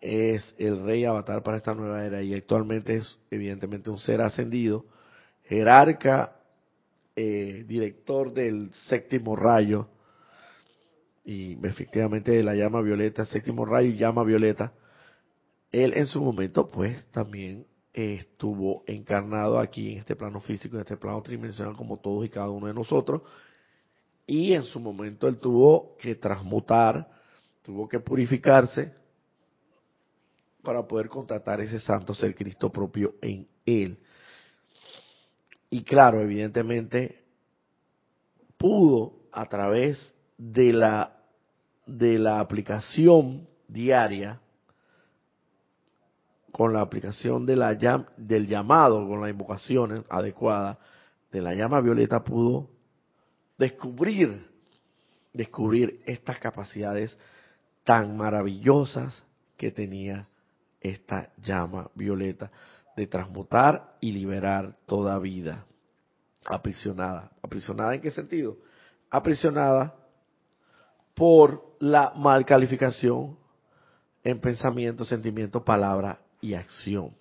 es 0.00 0.42
el 0.58 0.84
rey 0.84 1.04
avatar 1.04 1.42
para 1.44 1.58
esta 1.58 1.74
nueva 1.74 2.04
era 2.04 2.22
y 2.22 2.34
actualmente 2.34 2.96
es 2.96 3.16
evidentemente 3.30 3.88
un 3.88 3.98
ser 3.98 4.20
ascendido, 4.20 4.84
jerarca 5.44 6.36
eh, 7.14 7.64
director 7.68 8.32
del 8.32 8.72
séptimo 8.72 9.36
rayo, 9.36 9.88
y 11.24 11.58
efectivamente 11.64 12.32
de 12.32 12.42
la 12.42 12.54
llama 12.54 12.80
violeta, 12.80 13.26
séptimo 13.26 13.64
rayo 13.64 13.90
y 13.90 13.96
llama 13.96 14.24
violeta, 14.24 14.72
él 15.72 15.94
en 15.96 16.06
su 16.06 16.22
momento 16.22 16.70
pues 16.70 17.04
también 17.10 17.66
estuvo 17.92 18.84
encarnado 18.86 19.58
aquí 19.58 19.92
en 19.92 19.98
este 19.98 20.14
plano 20.16 20.40
físico, 20.40 20.76
en 20.76 20.82
este 20.82 20.96
plano 20.96 21.22
tridimensional 21.22 21.76
como 21.76 21.98
todos 21.98 22.24
y 22.24 22.28
cada 22.28 22.50
uno 22.50 22.66
de 22.66 22.74
nosotros, 22.74 23.22
y 24.26 24.52
en 24.52 24.62
su 24.64 24.78
momento 24.78 25.26
él 25.26 25.38
tuvo 25.38 25.96
que 25.98 26.14
transmutar, 26.14 27.10
tuvo 27.62 27.88
que 27.88 28.00
purificarse 28.00 28.94
para 30.62 30.86
poder 30.86 31.08
contratar 31.08 31.60
ese 31.60 31.80
santo 31.80 32.14
ser 32.14 32.34
Cristo 32.34 32.70
propio 32.70 33.16
en 33.20 33.48
él. 33.66 33.98
Y 35.70 35.82
claro, 35.82 36.20
evidentemente 36.20 37.24
pudo 38.56 39.14
a 39.32 39.46
través 39.46 40.14
de 40.38 40.72
la 40.72 41.18
de 41.86 42.18
la 42.18 42.38
aplicación 42.38 43.48
diaria 43.66 44.40
con 46.52 46.72
la 46.72 46.82
aplicación 46.82 47.46
de 47.46 47.56
la 47.56 47.74
del 48.16 48.46
llamado 48.46 49.08
con 49.08 49.20
la 49.20 49.30
invocación 49.30 50.04
adecuada 50.08 50.78
de 51.32 51.40
la 51.40 51.54
llama 51.54 51.80
violeta 51.80 52.22
pudo 52.22 52.68
descubrir 53.58 54.52
descubrir 55.32 56.02
estas 56.06 56.38
capacidades 56.38 57.16
tan 57.84 58.16
maravillosas 58.16 59.22
que 59.56 59.70
tenía 59.70 60.28
esta 60.80 61.32
llama 61.42 61.90
violeta 61.94 62.50
de 62.96 63.06
transmutar 63.06 63.96
y 64.00 64.12
liberar 64.12 64.76
toda 64.86 65.18
vida 65.18 65.64
aprisionada. 66.44 67.30
¿Aprisionada 67.42 67.94
en 67.94 68.00
qué 68.00 68.10
sentido? 68.10 68.58
Aprisionada 69.10 69.94
por 71.14 71.76
la 71.78 72.12
mal 72.14 72.44
calificación 72.44 73.38
en 74.24 74.40
pensamiento, 74.40 75.04
sentimiento, 75.04 75.64
palabra 75.64 76.21
y 76.42 76.52
acción. 76.52 77.14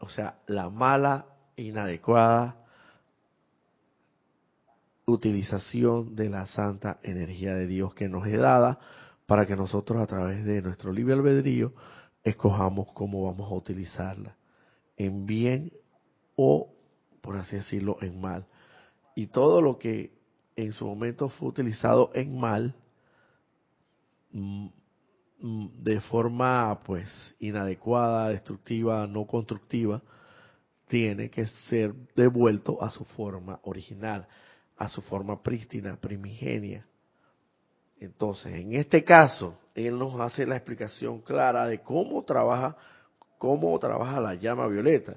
O 0.00 0.08
sea, 0.08 0.40
la 0.48 0.68
mala, 0.68 1.26
inadecuada 1.54 2.56
utilización 5.06 6.14
de 6.14 6.28
la 6.28 6.46
santa 6.46 6.98
energía 7.02 7.54
de 7.54 7.66
Dios 7.66 7.94
que 7.94 8.08
nos 8.08 8.26
es 8.26 8.38
dada 8.38 8.78
para 9.26 9.46
que 9.46 9.56
nosotros 9.56 10.02
a 10.02 10.06
través 10.06 10.44
de 10.44 10.62
nuestro 10.62 10.92
libre 10.92 11.14
albedrío 11.14 11.72
escojamos 12.24 12.88
cómo 12.92 13.24
vamos 13.24 13.50
a 13.50 13.54
utilizarla, 13.54 14.36
en 14.96 15.26
bien 15.26 15.72
o, 16.36 16.72
por 17.20 17.36
así 17.36 17.56
decirlo, 17.56 17.98
en 18.00 18.20
mal. 18.20 18.46
Y 19.14 19.26
todo 19.28 19.60
lo 19.60 19.78
que 19.78 20.12
en 20.56 20.72
su 20.72 20.86
momento 20.86 21.28
fue 21.28 21.48
utilizado 21.48 22.10
en 22.14 22.38
mal, 22.38 22.74
mm, 24.32 24.68
de 25.42 26.00
forma 26.02 26.80
pues 26.84 27.08
inadecuada, 27.40 28.28
destructiva, 28.28 29.06
no 29.08 29.26
constructiva, 29.26 30.00
tiene 30.86 31.30
que 31.30 31.46
ser 31.68 31.92
devuelto 32.14 32.82
a 32.82 32.90
su 32.90 33.04
forma 33.04 33.58
original, 33.64 34.26
a 34.76 34.88
su 34.88 35.02
forma 35.02 35.42
prístina, 35.42 35.96
primigenia. 35.96 36.86
Entonces, 37.98 38.54
en 38.54 38.74
este 38.74 39.02
caso, 39.02 39.58
él 39.74 39.98
nos 39.98 40.20
hace 40.20 40.46
la 40.46 40.56
explicación 40.56 41.20
clara 41.22 41.66
de 41.66 41.80
cómo 41.80 42.24
trabaja, 42.24 42.76
cómo 43.38 43.76
trabaja 43.78 44.20
la 44.20 44.34
llama 44.34 44.68
violeta. 44.68 45.16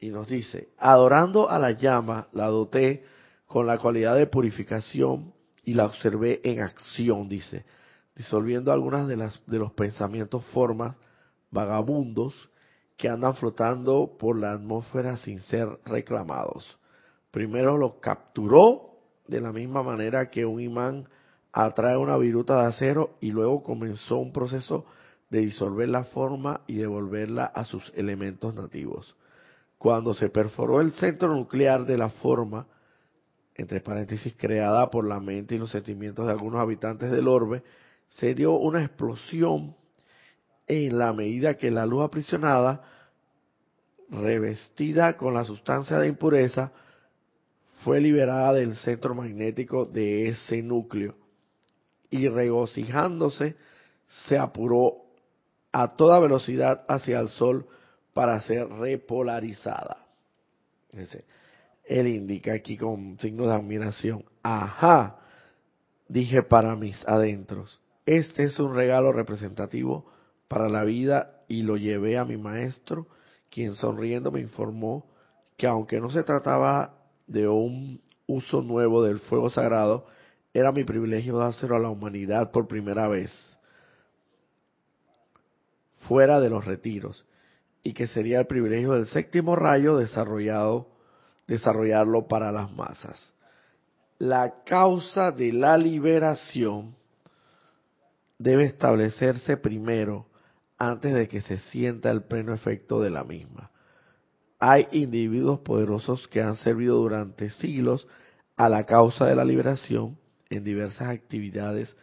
Y 0.00 0.08
nos 0.08 0.26
dice, 0.26 0.68
adorando 0.78 1.48
a 1.48 1.58
la 1.58 1.70
llama, 1.70 2.28
la 2.32 2.46
doté 2.46 3.04
con 3.46 3.66
la 3.66 3.78
cualidad 3.78 4.16
de 4.16 4.26
purificación 4.26 5.32
y 5.64 5.74
la 5.74 5.86
observé 5.86 6.40
en 6.44 6.60
acción, 6.60 7.28
dice, 7.28 7.64
disolviendo 8.16 8.72
algunas 8.72 9.08
de, 9.08 9.16
las, 9.16 9.40
de 9.46 9.58
los 9.58 9.72
pensamientos, 9.72 10.44
formas 10.46 10.96
vagabundos 11.50 12.34
que 12.96 13.08
andan 13.08 13.34
flotando 13.34 14.16
por 14.18 14.38
la 14.38 14.52
atmósfera 14.52 15.16
sin 15.18 15.40
ser 15.40 15.68
reclamados. 15.84 16.78
Primero 17.30 17.76
los 17.76 17.94
capturó 17.94 18.94
de 19.26 19.40
la 19.40 19.52
misma 19.52 19.82
manera 19.82 20.30
que 20.30 20.44
un 20.44 20.60
imán 20.60 21.08
atrae 21.52 21.96
una 21.96 22.16
viruta 22.16 22.60
de 22.60 22.66
acero 22.68 23.16
y 23.20 23.30
luego 23.30 23.62
comenzó 23.62 24.18
un 24.18 24.32
proceso 24.32 24.84
de 25.30 25.40
disolver 25.40 25.88
la 25.88 26.04
forma 26.04 26.60
y 26.66 26.76
devolverla 26.76 27.46
a 27.46 27.64
sus 27.64 27.92
elementos 27.96 28.54
nativos. 28.54 29.16
Cuando 29.78 30.14
se 30.14 30.28
perforó 30.28 30.80
el 30.80 30.92
centro 30.92 31.34
nuclear 31.34 31.86
de 31.86 31.98
la 31.98 32.10
forma, 32.10 32.66
entre 33.54 33.80
paréntesis, 33.80 34.34
creada 34.36 34.90
por 34.90 35.06
la 35.06 35.20
mente 35.20 35.54
y 35.54 35.58
los 35.58 35.70
sentimientos 35.70 36.26
de 36.26 36.32
algunos 36.32 36.60
habitantes 36.60 37.10
del 37.10 37.28
orbe, 37.28 37.62
se 38.16 38.34
dio 38.34 38.52
una 38.54 38.82
explosión 38.82 39.74
en 40.66 40.98
la 40.98 41.12
medida 41.12 41.56
que 41.56 41.70
la 41.70 41.86
luz 41.86 42.04
aprisionada, 42.04 42.82
revestida 44.08 45.16
con 45.16 45.34
la 45.34 45.44
sustancia 45.44 45.98
de 45.98 46.08
impureza, 46.08 46.72
fue 47.82 48.00
liberada 48.00 48.54
del 48.54 48.76
centro 48.76 49.14
magnético 49.14 49.84
de 49.84 50.28
ese 50.28 50.62
núcleo 50.62 51.16
y 52.08 52.28
regocijándose 52.28 53.56
se 54.26 54.38
apuró 54.38 55.04
a 55.72 55.96
toda 55.96 56.20
velocidad 56.20 56.84
hacia 56.88 57.20
el 57.20 57.28
sol 57.28 57.66
para 58.12 58.40
ser 58.42 58.68
repolarizada. 58.68 60.06
Él 61.84 62.06
indica 62.06 62.54
aquí 62.54 62.76
con 62.76 63.18
signo 63.18 63.48
de 63.48 63.54
admiración, 63.54 64.24
ajá, 64.42 65.18
dije 66.08 66.42
para 66.42 66.76
mis 66.76 66.96
adentros, 67.06 67.80
este 68.06 68.44
es 68.44 68.58
un 68.58 68.74
regalo 68.74 69.12
representativo 69.12 70.06
para 70.48 70.68
la 70.68 70.84
vida 70.84 71.42
y 71.48 71.62
lo 71.62 71.76
llevé 71.76 72.18
a 72.18 72.24
mi 72.24 72.36
maestro, 72.36 73.06
quien 73.50 73.74
sonriendo 73.74 74.30
me 74.30 74.40
informó 74.40 75.06
que 75.56 75.66
aunque 75.66 76.00
no 76.00 76.10
se 76.10 76.22
trataba 76.22 76.98
de 77.26 77.48
un 77.48 78.00
uso 78.26 78.62
nuevo 78.62 79.02
del 79.02 79.18
fuego 79.20 79.50
sagrado, 79.50 80.06
era 80.52 80.72
mi 80.72 80.84
privilegio 80.84 81.36
dárselo 81.38 81.76
a 81.76 81.80
la 81.80 81.90
humanidad 81.90 82.50
por 82.50 82.68
primera 82.68 83.08
vez, 83.08 83.30
fuera 86.00 86.40
de 86.40 86.50
los 86.50 86.64
retiros, 86.64 87.24
y 87.82 87.92
que 87.92 88.06
sería 88.06 88.40
el 88.40 88.46
privilegio 88.46 88.92
del 88.92 89.06
séptimo 89.06 89.56
rayo 89.56 89.96
desarrollado, 89.96 90.88
desarrollarlo 91.46 92.28
para 92.28 92.52
las 92.52 92.72
masas. 92.72 93.32
La 94.18 94.62
causa 94.64 95.32
de 95.32 95.52
la 95.52 95.76
liberación 95.76 96.94
debe 98.38 98.64
establecerse 98.64 99.56
primero 99.56 100.26
antes 100.78 101.14
de 101.14 101.28
que 101.28 101.40
se 101.40 101.58
sienta 101.58 102.10
el 102.10 102.24
pleno 102.24 102.52
efecto 102.52 103.00
de 103.00 103.10
la 103.10 103.24
misma. 103.24 103.70
Hay 104.58 104.86
individuos 104.92 105.60
poderosos 105.60 106.26
que 106.28 106.42
han 106.42 106.56
servido 106.56 106.96
durante 106.96 107.50
siglos 107.50 108.06
a 108.56 108.68
la 108.68 108.84
causa 108.84 109.26
de 109.26 109.34
la 109.34 109.44
liberación 109.44 110.18
en 110.50 110.64
diversas 110.64 111.08
actividades 111.08 111.96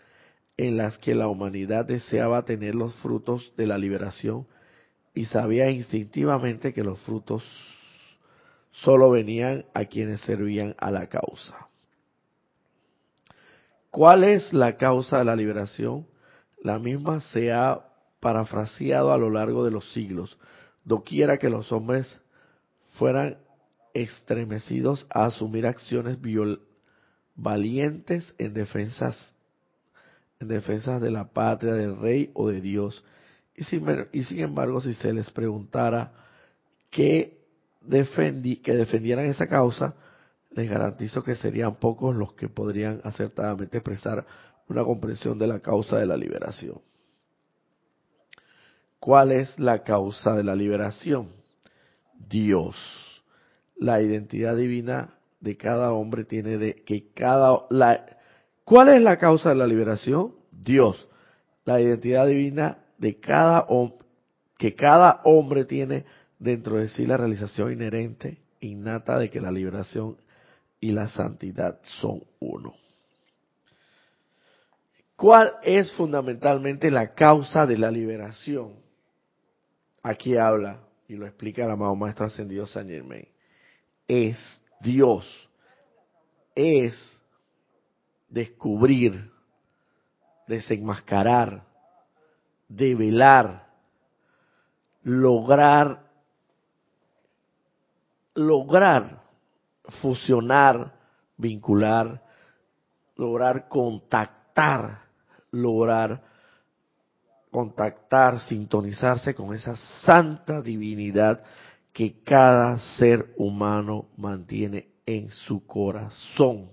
en 0.57 0.77
las 0.77 0.97
que 0.97 1.15
la 1.15 1.27
humanidad 1.27 1.85
deseaba 1.85 2.45
tener 2.45 2.75
los 2.75 2.93
frutos 2.95 3.53
de 3.57 3.67
la 3.67 3.77
liberación 3.77 4.47
y 5.13 5.25
sabía 5.25 5.69
instintivamente 5.69 6.73
que 6.73 6.83
los 6.83 6.99
frutos 7.01 7.43
solo 8.71 9.09
venían 9.11 9.65
a 9.73 9.85
quienes 9.85 10.21
servían 10.21 10.75
a 10.77 10.91
la 10.91 11.07
causa. 11.07 11.67
¿Cuál 13.89 14.23
es 14.23 14.53
la 14.53 14.77
causa 14.77 15.19
de 15.19 15.25
la 15.25 15.35
liberación? 15.35 16.07
La 16.61 16.79
misma 16.79 17.21
se 17.21 17.51
ha 17.51 17.81
parafraseado 18.19 19.11
a 19.11 19.17
lo 19.17 19.29
largo 19.29 19.65
de 19.65 19.71
los 19.71 19.91
siglos, 19.93 20.37
doquiera 20.83 21.37
que 21.37 21.49
los 21.49 21.71
hombres 21.71 22.19
fueran 22.93 23.37
estremecidos 23.93 25.05
a 25.09 25.25
asumir 25.25 25.65
acciones 25.65 26.17
valientes 27.35 28.33
en 28.37 28.53
defensas 28.53 29.33
en 30.41 30.47
defensas 30.47 30.99
de 30.99 31.11
la 31.11 31.25
patria, 31.29 31.73
del 31.73 31.97
rey 31.97 32.31
o 32.33 32.49
de 32.49 32.61
Dios. 32.61 33.03
Y 33.55 33.63
sin, 33.63 33.85
y 34.11 34.23
sin 34.23 34.39
embargo, 34.39 34.81
si 34.81 34.95
se 34.95 35.13
les 35.13 35.29
preguntara 35.29 36.13
que, 36.89 37.37
defendí, 37.81 38.57
que 38.57 38.73
defendieran 38.73 39.25
esa 39.25 39.47
causa, 39.47 39.93
les 40.49 40.69
garantizo 40.69 41.23
que 41.23 41.35
serían 41.35 41.75
pocos 41.75 42.15
los 42.15 42.33
que 42.33 42.49
podrían 42.49 43.01
acertadamente 43.03 43.77
expresar 43.77 44.25
una 44.69 44.83
comprensión 44.83 45.37
de 45.37 45.47
la 45.47 45.59
causa 45.59 45.97
de 45.97 46.05
la 46.05 46.17
liberación. 46.17 46.81
¿Cuál 48.99 49.31
es 49.31 49.57
la 49.59 49.83
causa 49.83 50.35
de 50.35 50.43
la 50.43 50.55
liberación? 50.55 51.29
Dios. 52.29 52.75
La 53.77 54.01
identidad 54.01 54.55
divina 54.55 55.15
de 55.39 55.57
cada 55.57 55.91
hombre 55.91 56.23
tiene 56.23 56.57
de 56.57 56.83
que 56.83 57.11
cada 57.13 57.65
la 57.69 58.05
¿Cuál 58.63 58.89
es 58.89 59.01
la 59.01 59.17
causa 59.17 59.49
de 59.49 59.55
la 59.55 59.67
liberación? 59.67 60.33
Dios. 60.51 61.07
La 61.65 61.81
identidad 61.81 62.27
divina 62.27 62.77
de 62.97 63.19
cada 63.19 63.67
que 64.57 64.75
cada 64.75 65.21
hombre 65.23 65.65
tiene 65.65 66.05
dentro 66.37 66.77
de 66.77 66.87
sí 66.89 67.05
la 67.05 67.17
realización 67.17 67.73
inherente 67.73 68.37
innata 68.59 69.17
de 69.17 69.29
que 69.29 69.41
la 69.41 69.51
liberación 69.51 70.17
y 70.79 70.91
la 70.91 71.07
santidad 71.07 71.79
son 71.99 72.23
uno. 72.39 72.73
¿Cuál 75.21 75.53
es 75.61 75.91
fundamentalmente 75.91 76.89
la 76.89 77.13
causa 77.13 77.67
de 77.67 77.77
la 77.77 77.91
liberación? 77.91 78.73
Aquí 80.01 80.35
habla 80.35 80.79
y 81.07 81.13
lo 81.13 81.27
explica 81.27 81.63
el 81.63 81.69
amado 81.69 81.95
Maestro 81.95 82.25
Ascendido 82.25 82.65
San 82.65 82.87
Germain. 82.87 83.27
Es 84.07 84.39
Dios. 84.79 85.47
Es 86.55 86.95
descubrir, 88.29 89.31
desenmascarar, 90.47 91.65
develar, 92.67 93.67
lograr, 95.03 96.01
lograr 98.33 99.21
fusionar, 100.01 100.95
vincular, 101.37 102.23
lograr 103.15 103.67
contactar, 103.67 105.10
lograr 105.51 106.23
contactar, 107.51 108.39
sintonizarse 108.39 109.35
con 109.35 109.53
esa 109.53 109.75
santa 110.03 110.61
divinidad 110.61 111.43
que 111.93 112.23
cada 112.23 112.79
ser 112.97 113.33
humano 113.37 114.07
mantiene 114.17 114.87
en 115.05 115.29
su 115.29 115.65
corazón. 115.65 116.71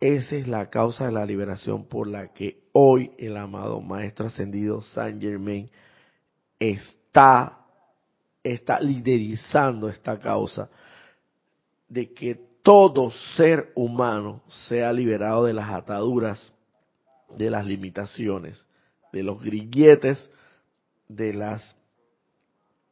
Esa 0.00 0.36
es 0.36 0.48
la 0.48 0.68
causa 0.68 1.06
de 1.06 1.12
la 1.12 1.24
liberación 1.24 1.84
por 1.84 2.08
la 2.08 2.32
que 2.32 2.64
hoy 2.72 3.12
el 3.16 3.36
amado 3.36 3.80
Maestro 3.80 4.26
Ascendido 4.26 4.82
Saint 4.82 5.22
Germain 5.22 5.70
está, 6.58 7.64
está 8.42 8.80
liderizando 8.80 9.88
esta 9.88 10.18
causa 10.18 10.68
de 11.88 12.12
que 12.12 12.34
todo 12.62 13.12
ser 13.36 13.72
humano 13.76 14.42
sea 14.48 14.92
liberado 14.92 15.44
de 15.44 15.52
las 15.52 15.70
ataduras, 15.70 16.52
de 17.36 17.50
las 17.50 17.66
limitaciones, 17.66 18.64
de 19.12 19.22
los 19.22 19.42
grilletes, 19.42 20.30
de 21.08 21.34
las 21.34 21.76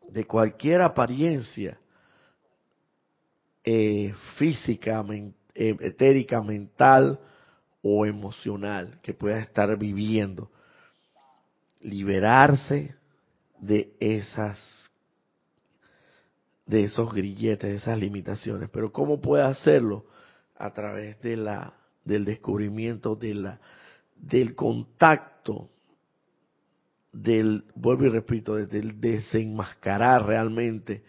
de 0.09 0.27
cualquier 0.27 0.83
apariencia 0.83 1.79
eh, 3.65 4.13
física, 4.37 5.05
eh, 5.55 5.77
etérica, 5.81 6.43
mental 6.43 7.21
o 7.81 8.05
emocional 8.07 8.99
que 9.03 9.15
pueda 9.15 9.41
estar 9.41 9.77
viviendo. 9.79 10.51
Liberarse 11.81 12.95
de 13.59 13.93
esas 14.01 14.59
de 16.67 16.85
esos 16.85 17.13
grilletes, 17.13 17.71
de 17.71 17.77
esas 17.77 17.99
limitaciones. 17.99 18.71
Pero 18.71 18.93
¿cómo 18.93 19.21
puede 19.21 19.43
hacerlo? 19.43 20.07
A 20.57 20.73
través 20.73 21.21
de 21.21 21.37
la 21.37 21.75
del 22.05 22.25
descubrimiento 22.25 23.15
de 23.15 23.35
la 23.35 23.61
del 24.23 24.55
contacto 24.55 25.69
del 27.13 27.65
vuelvo 27.75 28.07
y 28.07 28.09
repito, 28.09 28.55
del 28.55 28.99
desenmascarar 29.01 30.25
realmente 30.25 31.05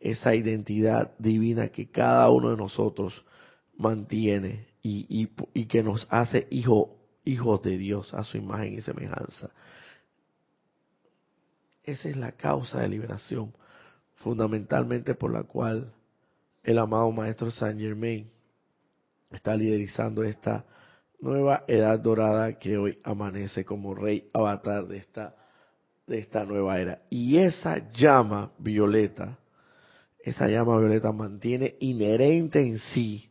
esa 0.00 0.34
identidad 0.34 1.12
divina 1.18 1.68
que 1.68 1.90
cada 1.90 2.30
uno 2.30 2.50
de 2.50 2.56
nosotros 2.56 3.24
mantiene 3.76 4.68
y, 4.82 5.28
y, 5.54 5.66
que 5.66 5.82
nos 5.82 6.06
hace 6.10 6.46
hijo, 6.50 6.96
hijos 7.24 7.62
de 7.62 7.76
Dios 7.76 8.12
a 8.14 8.24
su 8.24 8.38
imagen 8.38 8.74
y 8.74 8.80
semejanza. 8.80 9.50
Esa 11.84 12.08
es 12.08 12.16
la 12.16 12.32
causa 12.32 12.80
de 12.80 12.88
liberación, 12.88 13.52
fundamentalmente 14.16 15.14
por 15.14 15.32
la 15.32 15.42
cual 15.42 15.92
el 16.62 16.78
amado 16.78 17.10
Maestro 17.12 17.50
Saint 17.50 17.78
Germain 17.78 18.30
está 19.30 19.54
liderizando 19.54 20.24
esta 20.24 20.64
nueva 21.22 21.64
edad 21.68 21.98
dorada 22.00 22.58
que 22.58 22.76
hoy 22.76 22.98
amanece 23.04 23.64
como 23.64 23.94
rey 23.94 24.28
avatar 24.34 24.86
de 24.86 24.98
esta 24.98 25.36
de 26.06 26.18
esta 26.18 26.44
nueva 26.44 26.78
era. 26.80 27.00
Y 27.08 27.38
esa 27.38 27.90
llama 27.92 28.50
violeta, 28.58 29.38
esa 30.18 30.48
llama 30.48 30.78
violeta 30.78 31.12
mantiene 31.12 31.76
inherente 31.80 32.60
en 32.60 32.78
sí 32.78 33.30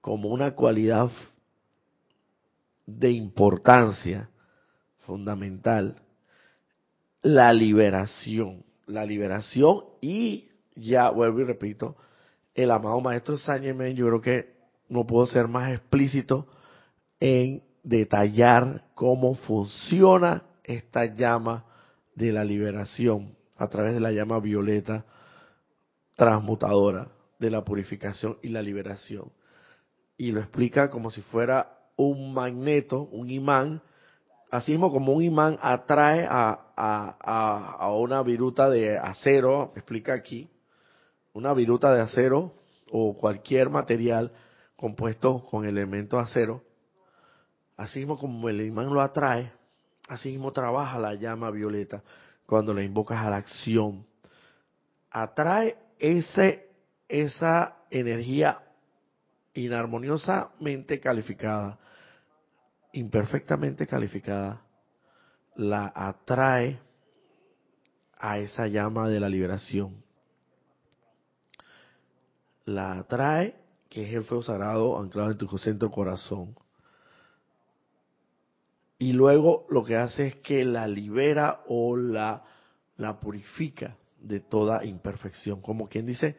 como 0.00 0.30
una 0.30 0.52
cualidad 0.52 1.10
de 2.86 3.10
importancia 3.10 4.30
fundamental 5.00 5.96
la 7.22 7.52
liberación, 7.52 8.64
la 8.86 9.04
liberación 9.04 9.84
y 10.00 10.48
ya 10.74 11.10
vuelvo 11.10 11.40
y 11.40 11.44
repito, 11.44 11.96
el 12.54 12.70
amado 12.70 13.00
maestro 13.00 13.36
Sánchez 13.36 13.76
yo 13.94 14.06
creo 14.06 14.20
que 14.20 14.52
no 14.88 15.06
puedo 15.06 15.26
ser 15.26 15.48
más 15.48 15.72
explícito 15.72 16.46
en 17.24 17.62
detallar 17.84 18.82
cómo 18.96 19.36
funciona 19.36 20.42
esta 20.64 21.04
llama 21.04 21.64
de 22.16 22.32
la 22.32 22.42
liberación 22.42 23.36
a 23.56 23.68
través 23.68 23.94
de 23.94 24.00
la 24.00 24.10
llama 24.10 24.40
violeta 24.40 25.04
transmutadora 26.16 27.12
de 27.38 27.48
la 27.48 27.62
purificación 27.62 28.38
y 28.42 28.48
la 28.48 28.60
liberación. 28.60 29.30
Y 30.16 30.32
lo 30.32 30.40
explica 30.40 30.90
como 30.90 31.12
si 31.12 31.22
fuera 31.22 31.78
un 31.94 32.34
magneto, 32.34 33.02
un 33.12 33.30
imán, 33.30 33.82
así 34.50 34.72
mismo 34.72 34.90
como 34.90 35.12
un 35.12 35.22
imán 35.22 35.58
atrae 35.62 36.26
a, 36.28 36.72
a, 36.76 37.76
a, 37.78 37.92
una 37.94 38.20
viruta 38.24 38.68
de 38.68 38.98
acero, 38.98 39.70
explica 39.76 40.12
aquí, 40.12 40.50
una 41.34 41.54
viruta 41.54 41.94
de 41.94 42.00
acero 42.00 42.52
o 42.90 43.16
cualquier 43.16 43.70
material 43.70 44.32
compuesto 44.74 45.46
con 45.46 45.64
elementos 45.66 46.20
acero, 46.20 46.64
así 47.82 48.00
mismo 48.00 48.18
como 48.18 48.48
el 48.48 48.60
imán 48.60 48.92
lo 48.92 49.00
atrae, 49.00 49.52
Así 50.08 50.30
mismo 50.30 50.52
trabaja 50.52 50.98
la 50.98 51.14
llama 51.14 51.50
violeta 51.50 52.02
cuando 52.46 52.74
la 52.74 52.82
invocas 52.82 53.24
a 53.24 53.30
la 53.30 53.36
acción. 53.36 54.04
Atrae 55.10 55.76
ese, 55.98 56.70
esa 57.08 57.76
energía 57.90 58.60
inarmoniosamente 59.54 60.98
calificada, 60.98 61.78
imperfectamente 62.92 63.86
calificada, 63.86 64.62
la 65.54 65.92
atrae 65.94 66.80
a 68.18 68.38
esa 68.38 68.66
llama 68.66 69.08
de 69.08 69.20
la 69.20 69.28
liberación. 69.28 70.02
La 72.64 72.98
atrae, 72.98 73.56
que 73.88 74.08
es 74.08 74.14
el 74.14 74.24
fuego 74.24 74.42
sagrado 74.42 74.98
anclado 74.98 75.30
en 75.30 75.38
tu 75.38 75.58
centro 75.58 75.90
corazón 75.90 76.56
y 79.02 79.12
luego 79.12 79.66
lo 79.68 79.82
que 79.82 79.96
hace 79.96 80.28
es 80.28 80.36
que 80.36 80.64
la 80.64 80.86
libera 80.86 81.62
o 81.66 81.96
la, 81.96 82.44
la 82.98 83.18
purifica 83.18 83.96
de 84.20 84.38
toda 84.38 84.84
imperfección. 84.84 85.60
Como 85.60 85.88
quien 85.88 86.06
dice, 86.06 86.36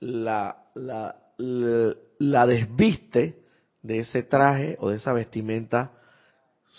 la, 0.00 0.66
la, 0.74 1.16
la, 1.38 2.46
desviste 2.46 3.38
de 3.80 4.00
ese 4.00 4.22
traje 4.22 4.76
o 4.80 4.90
de 4.90 4.96
esa 4.96 5.14
vestimenta 5.14 5.92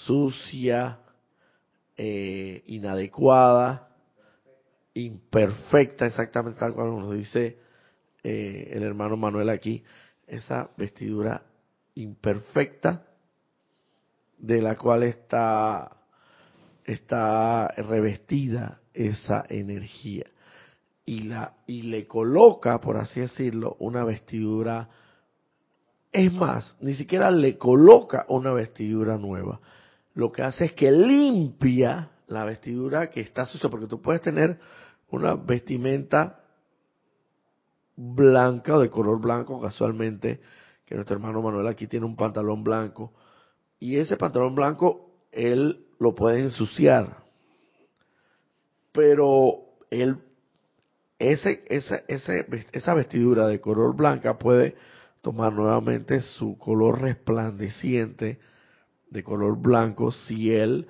sucia, 0.06 1.00
eh, 1.98 2.62
inadecuada, 2.68 3.90
imperfecta, 4.94 6.06
exactamente 6.06 6.60
tal 6.60 6.76
cual 6.76 7.00
nos 7.00 7.16
dice 7.16 7.58
eh, 8.24 8.70
el 8.74 8.84
hermano 8.84 9.18
Manuel 9.18 9.50
aquí, 9.50 9.84
esa 10.28 10.70
vestidura 10.78 11.42
imperfecta 11.96 13.08
de 14.38 14.62
la 14.62 14.76
cual 14.76 15.04
está, 15.04 15.98
está 16.84 17.68
revestida 17.78 18.82
esa 18.94 19.46
energía. 19.50 20.26
Y, 21.06 21.22
la, 21.22 21.54
y 21.68 21.84
le 21.84 22.08
coloca, 22.08 22.82
por 22.82 22.98
así 22.98 23.20
decirlo, 23.20 23.76
una 23.80 24.04
vestidura. 24.04 24.90
Es 26.12 26.34
más, 26.34 26.76
ni 26.80 26.96
siquiera 26.96 27.30
le 27.30 27.58
coloca 27.58 28.26
una 28.30 28.52
vestidura 28.52 29.18
nueva. 29.18 29.60
Lo 30.16 30.32
que 30.32 30.42
hace 30.42 30.66
es 30.66 30.74
que 30.74 30.92
limpia 30.92 32.10
la 32.28 32.46
vestidura 32.46 33.10
que 33.10 33.22
está 33.22 33.46
sucia, 33.46 33.70
porque 33.70 33.88
tú 33.88 34.02
puedes 34.02 34.22
tener 34.22 34.60
una 35.10 35.36
vestimenta 35.36 36.40
blanca 37.96 38.76
o 38.76 38.80
de 38.80 38.90
color 38.90 39.20
blanco 39.22 39.62
casualmente, 39.62 40.42
que 40.86 40.96
nuestro 40.96 41.16
hermano 41.16 41.42
Manuel 41.42 41.68
aquí 41.68 41.88
tiene 41.88 42.06
un 42.06 42.16
pantalón 42.16 42.64
blanco, 42.64 43.14
y 43.80 43.98
ese 43.98 44.18
pantalón 44.18 44.56
blanco 44.56 45.12
él 45.32 45.86
lo 46.00 46.16
puede 46.16 46.42
ensuciar. 46.42 47.18
Pero 48.92 49.60
él, 49.90 50.18
ese, 51.20 51.64
esa, 51.68 52.02
ese, 52.08 52.46
esa 52.72 52.94
vestidura 52.94 53.48
de 53.48 53.60
color 53.60 53.96
blanca 53.96 54.38
puede 54.38 54.76
tomar 55.22 55.54
nuevamente 55.54 56.22
su 56.22 56.58
color 56.58 57.02
resplandeciente 57.02 58.40
de 59.10 59.24
color 59.24 59.58
blanco 59.58 60.12
si 60.12 60.54
él 60.54 60.88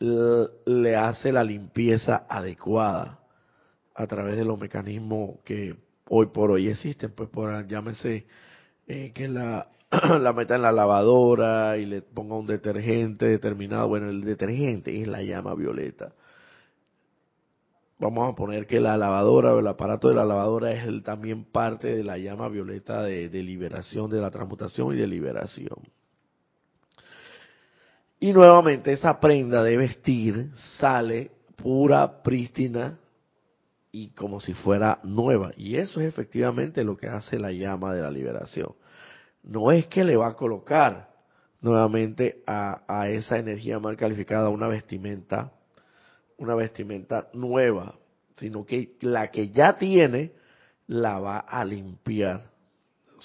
le 0.00 0.96
hace 0.96 1.32
la 1.32 1.42
limpieza 1.42 2.26
adecuada 2.28 3.18
a 3.94 4.06
través 4.06 4.36
de 4.36 4.44
los 4.44 4.58
mecanismos 4.58 5.40
que 5.44 5.76
hoy 6.08 6.26
por 6.26 6.52
hoy 6.52 6.68
existen, 6.68 7.10
pues 7.10 7.28
por 7.28 7.66
llámese 7.66 8.26
eh, 8.86 9.10
que 9.12 9.28
la, 9.28 9.68
la 10.20 10.32
meta 10.32 10.56
en 10.56 10.62
la 10.62 10.72
lavadora 10.72 11.76
y 11.76 11.86
le 11.86 12.02
ponga 12.02 12.36
un 12.36 12.46
detergente 12.46 13.26
determinado. 13.26 13.88
Bueno, 13.88 14.10
el 14.10 14.22
detergente 14.22 15.00
es 15.00 15.08
la 15.08 15.22
llama 15.22 15.54
violeta. 15.54 16.12
Vamos 17.98 18.32
a 18.32 18.36
poner 18.36 18.66
que 18.66 18.80
la 18.80 18.96
lavadora 18.96 19.54
o 19.54 19.58
el 19.58 19.66
aparato 19.66 20.08
de 20.08 20.14
la 20.14 20.24
lavadora 20.24 20.70
es 20.72 20.86
el, 20.86 21.02
también 21.02 21.44
parte 21.44 21.96
de 21.96 22.04
la 22.04 22.16
llama 22.16 22.48
violeta 22.48 23.02
de, 23.02 23.28
de 23.28 23.42
liberación, 23.42 24.08
de 24.08 24.20
la 24.20 24.30
transmutación 24.30 24.94
y 24.94 24.98
de 24.98 25.06
liberación. 25.06 25.78
Y 28.20 28.32
nuevamente 28.32 28.92
esa 28.92 29.18
prenda 29.18 29.62
de 29.62 29.76
vestir 29.76 30.50
sale 30.78 31.32
pura, 31.56 32.22
prístina, 32.22 32.98
y 33.90 34.08
como 34.10 34.40
si 34.40 34.54
fuera 34.54 35.00
nueva. 35.02 35.52
Y 35.56 35.76
eso 35.76 36.00
es 36.00 36.06
efectivamente 36.06 36.84
lo 36.84 36.96
que 36.96 37.08
hace 37.08 37.38
la 37.38 37.52
llama 37.52 37.94
de 37.94 38.02
la 38.02 38.10
liberación. 38.10 38.74
No 39.42 39.72
es 39.72 39.86
que 39.86 40.04
le 40.04 40.16
va 40.16 40.28
a 40.28 40.34
colocar 40.34 41.08
nuevamente 41.60 42.42
a, 42.46 43.08
esa 43.08 43.38
energía 43.38 43.78
mal 43.78 43.96
calificada 43.96 44.48
una 44.48 44.68
vestimenta, 44.68 45.52
una 46.36 46.54
vestimenta 46.54 47.28
nueva, 47.32 47.96
sino 48.36 48.64
que 48.64 48.96
la 49.00 49.30
que 49.30 49.50
ya 49.50 49.76
tiene 49.78 50.32
la 50.86 51.18
va 51.18 51.38
a 51.38 51.64
limpiar. 51.64 52.50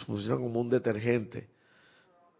Funciona 0.06 0.38
como 0.38 0.60
un 0.60 0.70
detergente. 0.70 1.50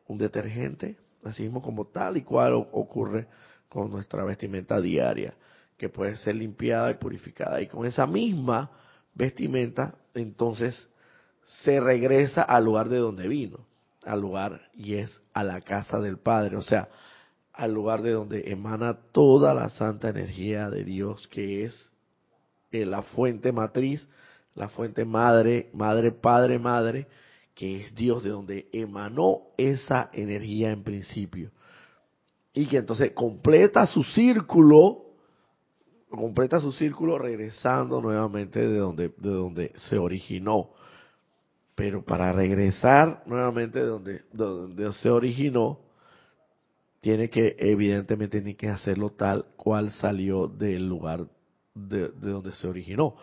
Un 0.08 0.18
detergente, 0.18 0.98
así 1.24 1.44
mismo 1.44 1.62
como 1.62 1.86
tal 1.88 2.18
y 2.18 2.24
cual 2.24 2.54
ocurre 2.56 3.28
con 3.70 3.90
nuestra 3.90 4.24
vestimenta 4.26 4.82
diaria 4.82 5.34
que 5.78 5.90
puede 5.90 6.16
ser 6.18 6.36
limpiada 6.36 6.92
y 6.92 6.94
purificada. 6.96 7.62
Y 7.62 7.68
con 7.68 7.86
esa 7.86 8.08
misma 8.08 8.72
vestimenta, 9.14 9.96
entonces 10.14 10.88
se 11.46 11.80
regresa 11.80 12.42
al 12.42 12.66
lugar 12.66 12.90
de 12.90 12.98
donde 12.98 13.28
vino, 13.28 13.66
al 14.04 14.22
lugar 14.22 14.70
y 14.74 14.96
es 14.96 15.22
a 15.34 15.44
la 15.44 15.62
casa 15.62 16.00
del 16.00 16.18
Padre, 16.18 16.58
o 16.58 16.62
sea, 16.62 16.90
al 17.54 17.74
lugar 17.74 18.02
de 18.02 18.12
donde 18.12 18.52
emana 18.52 18.98
toda 19.12 19.54
la 19.54 19.70
santa 19.70 20.10
energía 20.10 20.70
de 20.70 20.84
Dios, 20.84 21.28
que 21.28 21.66
es 21.66 21.92
eh, 22.72 22.86
la 22.86 23.04
fuente 23.04 23.52
matriz, 23.52 24.08
la 24.56 24.70
fuente 24.70 25.06
madre, 25.06 25.70
madre, 25.74 26.12
padre, 26.12 26.58
madre, 26.58 27.08
que 27.54 27.82
es 27.82 27.96
Dios 27.96 28.24
de 28.24 28.32
donde 28.32 28.70
emanó 28.74 29.42
esa 29.58 30.10
energía 30.14 30.72
en 30.72 30.84
principio. 30.84 31.52
Y 32.54 32.66
que 32.66 32.78
entonces 32.78 33.12
completa 33.12 33.86
su 33.86 34.04
círculo 34.04 35.04
completa 36.18 36.60
su 36.60 36.72
círculo 36.72 37.18
regresando 37.18 38.00
nuevamente 38.00 38.60
de 38.60 38.78
donde, 38.78 39.10
de 39.18 39.30
donde 39.32 39.72
se 39.78 39.98
originó. 39.98 40.70
Pero 41.76 42.04
para 42.06 42.32
regresar 42.32 43.24
nuevamente 43.26 43.80
de 43.80 43.86
donde, 43.86 44.22
donde 44.32 44.94
se 44.94 45.10
originó, 45.10 45.80
tiene 47.02 47.30
que, 47.30 47.56
evidentemente, 47.60 48.40
tiene 48.42 48.56
que 48.56 48.70
hacerlo 48.70 49.12
tal 49.12 49.46
cual 49.56 49.92
salió 49.92 50.48
del 50.48 50.88
lugar 50.88 51.28
de, 51.74 52.10
de 52.10 52.32
donde 52.32 52.54
se 52.54 52.68
originó. 52.68 53.16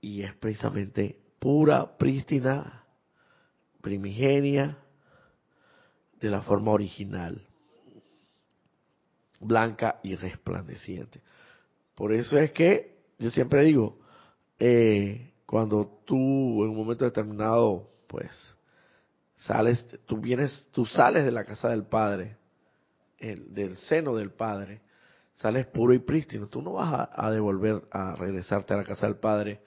Y 0.00 0.22
es 0.22 0.34
precisamente 0.36 1.18
pura, 1.38 1.96
prístina, 1.98 2.84
primigenia, 3.82 4.78
de 6.24 6.30
la 6.30 6.40
forma 6.40 6.72
original, 6.72 7.46
blanca 9.40 10.00
y 10.02 10.14
resplandeciente. 10.14 11.20
Por 11.94 12.14
eso 12.14 12.38
es 12.38 12.50
que 12.52 12.96
yo 13.18 13.30
siempre 13.30 13.62
digo, 13.64 13.98
eh, 14.58 15.33
cuando 15.46 16.00
tú 16.04 16.64
en 16.64 16.70
un 16.70 16.76
momento 16.76 17.04
determinado, 17.04 17.90
pues, 18.06 18.30
sales, 19.38 19.86
tú 20.06 20.18
vienes, 20.18 20.68
tú 20.72 20.86
sales 20.86 21.24
de 21.24 21.32
la 21.32 21.44
casa 21.44 21.68
del 21.68 21.84
Padre, 21.84 22.36
del 23.18 23.76
seno 23.76 24.14
del 24.14 24.30
Padre, 24.30 24.80
sales 25.34 25.66
puro 25.66 25.94
y 25.94 25.98
prístino. 25.98 26.48
Tú 26.48 26.62
no 26.62 26.74
vas 26.74 27.08
a, 27.12 27.30
devolver, 27.30 27.82
a 27.90 28.14
regresarte 28.14 28.74
a 28.74 28.78
la 28.78 28.84
casa 28.84 29.06
del 29.06 29.16
Padre 29.16 29.60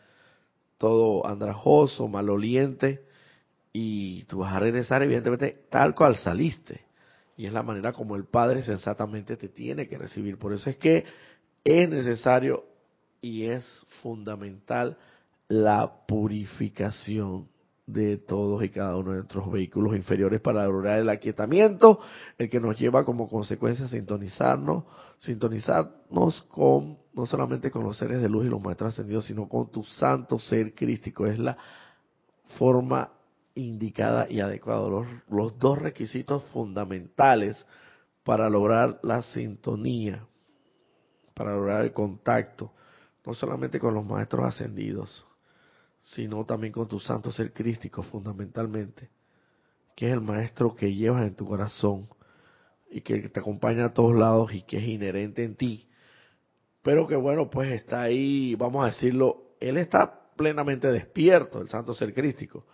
todo 0.77 1.25
andrajoso, 1.25 2.07
maloliente, 2.07 3.03
y 3.73 4.23
tú 4.23 4.39
vas 4.39 4.53
a 4.53 4.59
regresar 4.59 5.03
evidentemente 5.03 5.65
tal 5.69 5.93
cual 5.93 6.15
saliste. 6.15 6.85
Y 7.35 7.45
es 7.45 7.53
la 7.53 7.63
manera 7.63 7.93
como 7.93 8.15
el 8.15 8.25
Padre 8.25 8.63
sensatamente 8.63 9.37
te 9.37 9.49
tiene 9.49 9.87
que 9.87 9.97
recibir. 9.97 10.39
Por 10.39 10.53
eso 10.53 10.69
es 10.69 10.77
que 10.77 11.05
es 11.63 11.89
necesario 11.89 12.65
y 13.21 13.45
es 13.45 13.63
fundamental 14.01 14.97
la 15.47 16.05
purificación 16.07 17.47
de 17.85 18.17
todos 18.17 18.63
y 18.63 18.69
cada 18.69 18.97
uno 18.97 19.11
de 19.11 19.17
nuestros 19.19 19.49
vehículos 19.49 19.95
inferiores 19.95 20.41
para 20.41 20.65
lograr 20.65 20.99
el 20.99 21.09
aquietamiento, 21.09 21.99
el 22.37 22.49
que 22.49 22.59
nos 22.59 22.77
lleva 22.77 23.05
como 23.05 23.29
consecuencia 23.29 23.85
a 23.85 23.89
sintonizarnos, 23.89 24.83
sintonizarnos 25.19 26.41
con, 26.49 26.97
no 27.13 27.25
solamente 27.25 27.71
con 27.71 27.83
los 27.83 27.97
seres 27.97 28.21
de 28.21 28.27
luz 28.27 28.45
y 28.45 28.49
los 28.49 28.61
maestros 28.61 28.93
ascendidos, 28.93 29.25
sino 29.25 29.47
con 29.47 29.71
tu 29.71 29.83
santo 29.83 30.37
ser 30.37 30.75
crístico. 30.75 31.25
Es 31.25 31.39
la 31.39 31.57
forma 32.57 33.11
indicada 33.55 34.27
y 34.29 34.41
adecuada, 34.41 34.89
los, 34.89 35.07
los 35.29 35.57
dos 35.57 35.79
requisitos 35.79 36.43
fundamentales 36.51 37.65
para 38.23 38.49
lograr 38.49 38.99
la 39.01 39.21
sintonía 39.21 40.27
para 41.37 41.55
lograr 41.55 41.81
el 41.83 41.93
contacto, 41.93 42.71
no 43.25 43.33
solamente 43.33 43.79
con 43.79 43.93
los 43.93 44.03
maestros 44.03 44.45
ascendidos, 44.45 45.25
sino 46.15 46.45
también 46.45 46.73
con 46.73 46.87
tu 46.87 46.99
santo 46.99 47.31
ser 47.31 47.51
crístico 47.51 48.01
fundamentalmente, 48.03 49.09
que 49.95 50.07
es 50.07 50.13
el 50.13 50.21
maestro 50.21 50.75
que 50.75 50.93
llevas 50.93 51.23
en 51.23 51.35
tu 51.35 51.45
corazón 51.45 52.07
y 52.89 53.01
que 53.01 53.29
te 53.29 53.39
acompaña 53.39 53.85
a 53.85 53.93
todos 53.93 54.15
lados 54.15 54.53
y 54.53 54.61
que 54.61 54.77
es 54.77 54.87
inherente 54.87 55.43
en 55.43 55.55
ti, 55.55 55.89
pero 56.81 57.07
que 57.07 57.15
bueno, 57.15 57.49
pues 57.49 57.71
está 57.71 58.03
ahí, 58.03 58.55
vamos 58.55 58.83
a 58.83 58.87
decirlo, 58.87 59.55
él 59.59 59.77
está 59.77 60.31
plenamente 60.37 60.89
despierto, 60.91 61.61
el 61.61 61.67
santo 61.67 61.93
ser 61.93 62.13
crístico. 62.13 62.65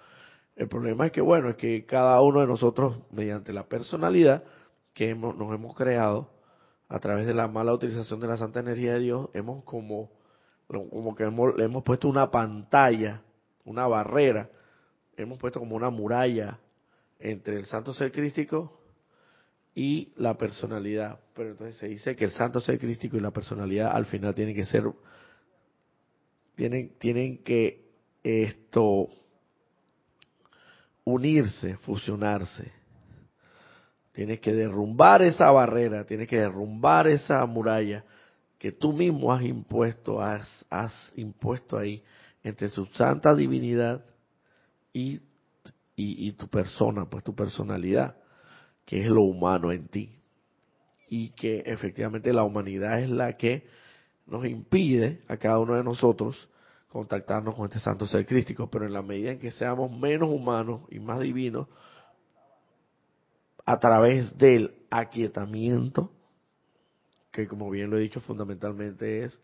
El 0.56 0.68
problema 0.68 1.08
es 1.08 1.12
que 1.12 1.22
bueno, 1.22 1.50
es 1.50 1.56
que 1.56 1.86
cada 1.86 2.22
uno 2.22 2.42
de 2.42 2.48
nosotros, 2.48 3.00
mediante 3.10 3.54
la 3.54 3.68
personalidad 3.68 4.44
que 4.94 5.16
nos 5.16 5.56
hemos 5.56 5.76
creado, 5.76 6.30
a 6.88 7.00
través 7.00 7.26
de 7.26 7.34
la 7.34 7.48
mala 7.48 7.74
utilización 7.74 8.20
de 8.20 8.28
la 8.28 8.38
santa 8.38 8.60
energía 8.60 8.94
de 8.94 9.00
Dios, 9.00 9.30
hemos 9.34 9.64
como, 9.64 10.12
como 10.90 11.16
que 11.16 11.24
hemos, 11.24 11.56
le 11.56 11.66
hemos 11.66 11.84
puesto 11.84 12.08
una 12.08 12.30
pantalla, 12.32 13.22
una 13.66 13.88
barrera, 13.88 14.50
hemos 15.16 15.38
puesto 15.38 15.60
como 15.60 15.76
una 15.76 15.90
muralla 15.90 16.60
entre 17.20 17.58
el 17.58 17.66
santo 17.66 17.94
ser 17.94 18.12
crístico 18.12 18.82
y 19.76 20.14
la 20.18 20.38
personalidad. 20.38 21.20
Pero 21.34 21.52
entonces 21.52 21.78
se 21.78 21.88
dice 21.88 22.16
que 22.16 22.26
el 22.26 22.32
santo 22.32 22.60
ser 22.60 22.80
crístico 22.80 23.18
y 23.18 23.22
la 23.22 23.32
personalidad 23.32 23.96
al 23.96 24.06
final 24.06 24.36
tienen 24.36 24.56
que 24.56 24.66
ser, 24.66 24.84
tienen, 26.56 26.98
tienen 27.00 27.44
que 27.44 27.92
esto 28.24 29.10
unirse, 31.06 31.78
fusionarse 31.78 32.84
Tienes 34.14 34.40
que 34.42 34.54
derrumbar 34.54 35.24
esa 35.24 35.50
barrera, 35.52 36.06
tienes 36.06 36.28
que 36.28 36.40
derrumbar 36.40 37.08
esa 37.08 37.44
muralla 37.48 38.06
que 38.64 38.72
tú 38.72 38.94
mismo 38.94 39.34
has 39.34 39.44
impuesto, 39.44 40.22
has, 40.22 41.12
impuesto 41.18 41.78
ahí 41.78 42.02
entre 42.46 42.70
su 42.70 42.86
santa 42.86 43.36
divinidad 43.36 44.06
y, 44.94 45.20
y, 45.98 46.30
y 46.30 46.32
tu 46.32 46.48
persona, 46.48 47.10
pues 47.10 47.26
tu 47.26 47.36
personalidad, 47.36 48.16
que 48.86 49.02
es 49.02 49.10
lo 49.10 49.24
humano 49.24 49.70
en 49.74 49.90
ti. 49.90 50.18
Y 51.10 51.32
que 51.32 51.58
efectivamente 51.66 52.32
la 52.32 52.46
humanidad 52.46 53.02
es 53.02 53.10
la 53.10 53.36
que 53.36 53.68
nos 54.28 54.46
impide 54.46 55.20
a 55.28 55.36
cada 55.36 55.60
uno 55.60 55.76
de 55.76 55.84
nosotros 55.84 56.48
contactarnos 56.88 57.56
con 57.56 57.66
este 57.66 57.82
santo 57.82 58.08
ser 58.08 58.26
crístico, 58.26 58.70
pero 58.70 58.86
en 58.86 58.94
la 58.94 59.02
medida 59.02 59.34
en 59.34 59.40
que 59.40 59.52
seamos 59.52 59.92
menos 59.92 60.30
humanos 60.30 60.84
y 60.90 61.02
más 61.02 61.20
divinos, 61.20 61.68
a 63.66 63.78
través 63.82 64.38
del 64.38 64.74
aquietamiento, 64.90 66.14
que 67.34 67.48
como 67.48 67.70
bien 67.70 67.90
lo 67.90 67.98
he 67.98 68.02
dicho 68.02 68.22
fundamentalmente 68.22 69.24
es 69.24 69.38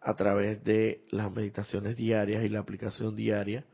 a 0.00 0.14
través 0.14 0.62
de 0.62 1.04
las 1.10 1.30
meditaciones 1.32 1.96
diarias 1.96 2.44
y 2.44 2.48
la 2.48 2.60
aplicación 2.60 3.16
diaria, 3.16 3.64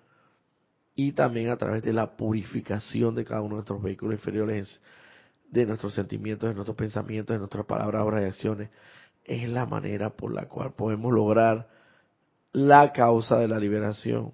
y 0.95 1.13
también 1.13 1.51
a 1.51 1.57
través 1.59 1.83
de 1.83 1.93
la 1.93 2.17
purificación 2.17 3.15
de 3.15 3.25
cada 3.25 3.43
uno 3.43 3.51
de 3.51 3.57
nuestros 3.57 3.83
vehículos 3.83 4.15
inferiores, 4.15 4.81
de 5.51 5.67
nuestros 5.67 5.95
sentimientos, 5.95 6.49
de 6.49 6.55
nuestros 6.55 6.77
pensamientos, 6.77 7.35
de 7.35 7.39
nuestras 7.39 7.67
palabras, 7.67 8.03
obras 8.03 8.23
y 8.23 8.27
acciones, 8.27 8.71
es 9.25 9.49
la 9.49 9.67
manera 9.67 10.11
por 10.11 10.33
la 10.33 10.49
cual 10.49 10.73
podemos 10.73 11.13
lograr 11.13 11.69
la 12.53 12.93
causa 12.93 13.39
de 13.39 13.49
la 13.49 13.59
liberación, 13.59 14.33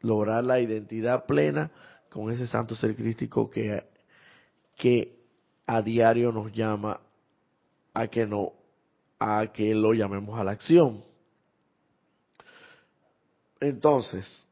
lograr 0.00 0.44
la 0.44 0.60
identidad 0.60 1.26
plena 1.26 1.70
con 2.08 2.32
ese 2.32 2.46
santo 2.46 2.74
ser 2.74 2.96
crístico 2.96 3.50
que 3.50 3.84
que 4.76 5.20
a 5.66 5.82
diario 5.82 6.32
nos 6.32 6.50
llama 6.52 7.00
a 7.94 8.08
que 8.08 8.26
no 8.26 8.52
a 9.18 9.46
que 9.52 9.74
lo 9.74 9.92
llamemos 9.92 10.38
a 10.38 10.44
la 10.44 10.52
acción. 10.52 11.04
Entonces, 13.60 14.46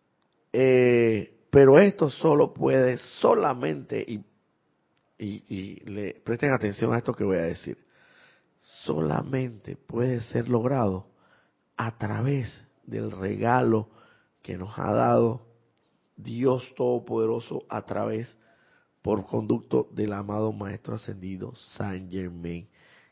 Eh, 0.53 1.47
pero 1.51 1.79
esto 1.79 2.11
solo 2.11 2.53
puede, 2.55 2.99
solamente, 3.21 4.03
y, 4.07 4.25
y, 5.19 5.43
y 5.49 5.81
le 5.85 6.15
presten 6.15 6.53
atención 6.53 6.93
a 6.93 6.99
esto 6.99 7.13
que 7.13 7.25
voy 7.25 7.37
a 7.37 7.43
decir, 7.43 7.77
solamente 8.85 9.77
puede 9.77 10.21
ser 10.23 10.49
logrado 10.49 11.07
a 11.77 11.97
través 11.99 12.61
del 12.87 13.11
regalo 13.11 13.89
que 14.43 14.57
nos 14.57 14.79
ha 14.79 14.93
dado 14.93 15.43
Dios 16.17 16.67
Todopoderoso 16.77 17.65
a 17.69 17.83
través, 17.83 18.35
por 19.03 19.27
conducto 19.27 19.89
del 19.93 20.13
amado 20.13 20.53
Maestro 20.53 20.95
Ascendido 20.97 21.55
Saint 21.77 22.11
Germain, 22.11 22.69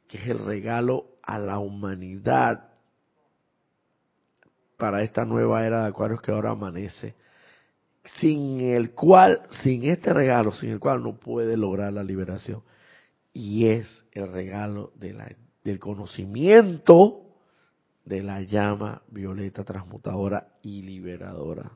que 0.08 0.18
es 0.18 0.28
el 0.28 0.38
regalo 0.38 1.06
a 1.22 1.38
la 1.38 1.58
humanidad 1.58 2.70
para 4.76 5.02
esta 5.02 5.24
nueva 5.24 5.66
era 5.66 5.82
de 5.82 5.88
Acuarios 5.88 6.20
que 6.20 6.32
ahora 6.32 6.50
amanece, 6.50 7.14
sin 8.20 8.60
el 8.60 8.92
cual, 8.92 9.42
sin 9.62 9.84
este 9.84 10.12
regalo, 10.12 10.52
sin 10.52 10.70
el 10.70 10.78
cual 10.78 11.02
no 11.02 11.16
puede 11.16 11.56
lograr 11.56 11.92
la 11.92 12.04
liberación. 12.04 12.62
Y 13.32 13.66
es 13.66 14.04
el 14.12 14.30
regalo 14.30 14.92
del 14.96 15.78
conocimiento 15.78 17.22
de 18.04 18.22
la 18.22 18.42
llama 18.42 19.02
violeta 19.08 19.64
transmutadora 19.64 20.48
y 20.62 20.82
liberadora, 20.82 21.72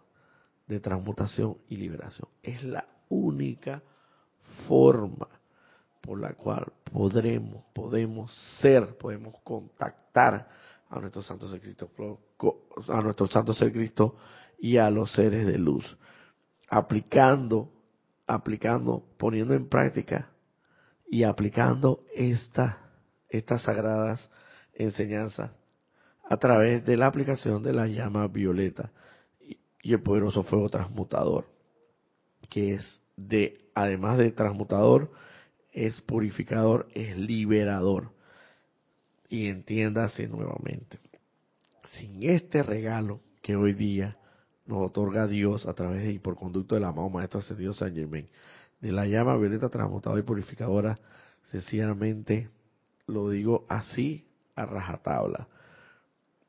de 0.69 0.79
transmutación 0.79 1.59
y 1.69 1.77
liberación. 1.77 2.29
Es 2.43 2.63
la 2.63 2.87
única 3.09 3.83
forma 4.69 5.40
por 6.01 6.21
la 6.21 6.35
cual 6.35 6.73
podremos, 6.93 7.65
podemos 7.73 8.33
ser, 8.61 8.97
podemos 8.97 9.35
contactar 9.45 10.49
a 10.89 10.99
nuestro 10.99 11.23
Santo 11.23 11.49
Ser 11.49 11.61
Cristo, 11.61 11.91
a 12.89 13.01
nuestro 13.01 13.27
Santo 13.27 13.53
Ser 13.53 13.73
Cristo 13.73 14.17
y 14.59 14.77
a 14.77 14.91
los 14.91 15.13
seres 15.13 15.47
de 15.47 15.59
luz, 15.59 15.97
aplicando, 16.69 17.71
aplicando, 18.27 19.05
poniendo 19.17 19.55
en 19.55 19.69
práctica 19.69 20.31
y 21.09 21.25
aplicando 21.25 22.05
estas 22.15 22.77
estas 23.31 23.63
sagradas 23.63 24.29
enseñanzas 24.75 25.53
a 26.29 26.37
través 26.37 26.85
de 26.85 26.97
la 26.97 27.07
aplicación 27.07 27.63
de 27.63 27.73
la 27.73 27.87
llama 27.87 28.27
violeta 28.29 28.93
y 29.83 29.93
el 29.93 30.03
poderoso 30.03 30.43
fuego 30.43 30.69
transmutador, 30.69 31.47
que 32.49 32.75
es 32.75 33.01
de, 33.17 33.71
además 33.75 34.19
de 34.19 34.31
transmutador, 34.31 35.11
es 35.73 36.01
purificador, 36.03 36.89
es 36.95 37.17
liberador. 37.17 38.13
Y 39.29 39.49
entiéndase 39.49 40.27
nuevamente, 40.27 40.99
sin 41.99 42.23
este 42.29 42.63
regalo 42.63 43.21
que 43.43 43.57
hoy 43.57 43.75
día 43.75 44.17
nos 44.67 44.87
otorga 44.87 45.27
Dios 45.27 45.67
a 45.67 45.75
través 45.75 46.03
de, 46.03 46.13
y 46.13 46.19
por 46.19 46.37
conducto 46.37 46.75
del 46.75 46.85
amado 46.85 47.09
Maestro 47.09 47.41
Ascendido 47.41 47.73
San 47.75 47.95
Germain, 47.95 48.29
de 48.81 48.93
la 48.93 49.07
llama 49.07 49.37
violeta 49.37 49.69
transmutadora 49.69 50.21
y 50.21 50.25
purificadora, 50.25 50.99
sencillamente 51.51 52.49
lo 53.07 53.29
digo 53.29 53.67
así 53.69 54.27
a 54.55 54.65
rajatabla, 54.65 55.49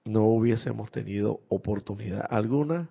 no 0.05 0.23
hubiésemos 0.23 0.91
tenido 0.91 1.41
oportunidad 1.49 2.25
alguna 2.29 2.89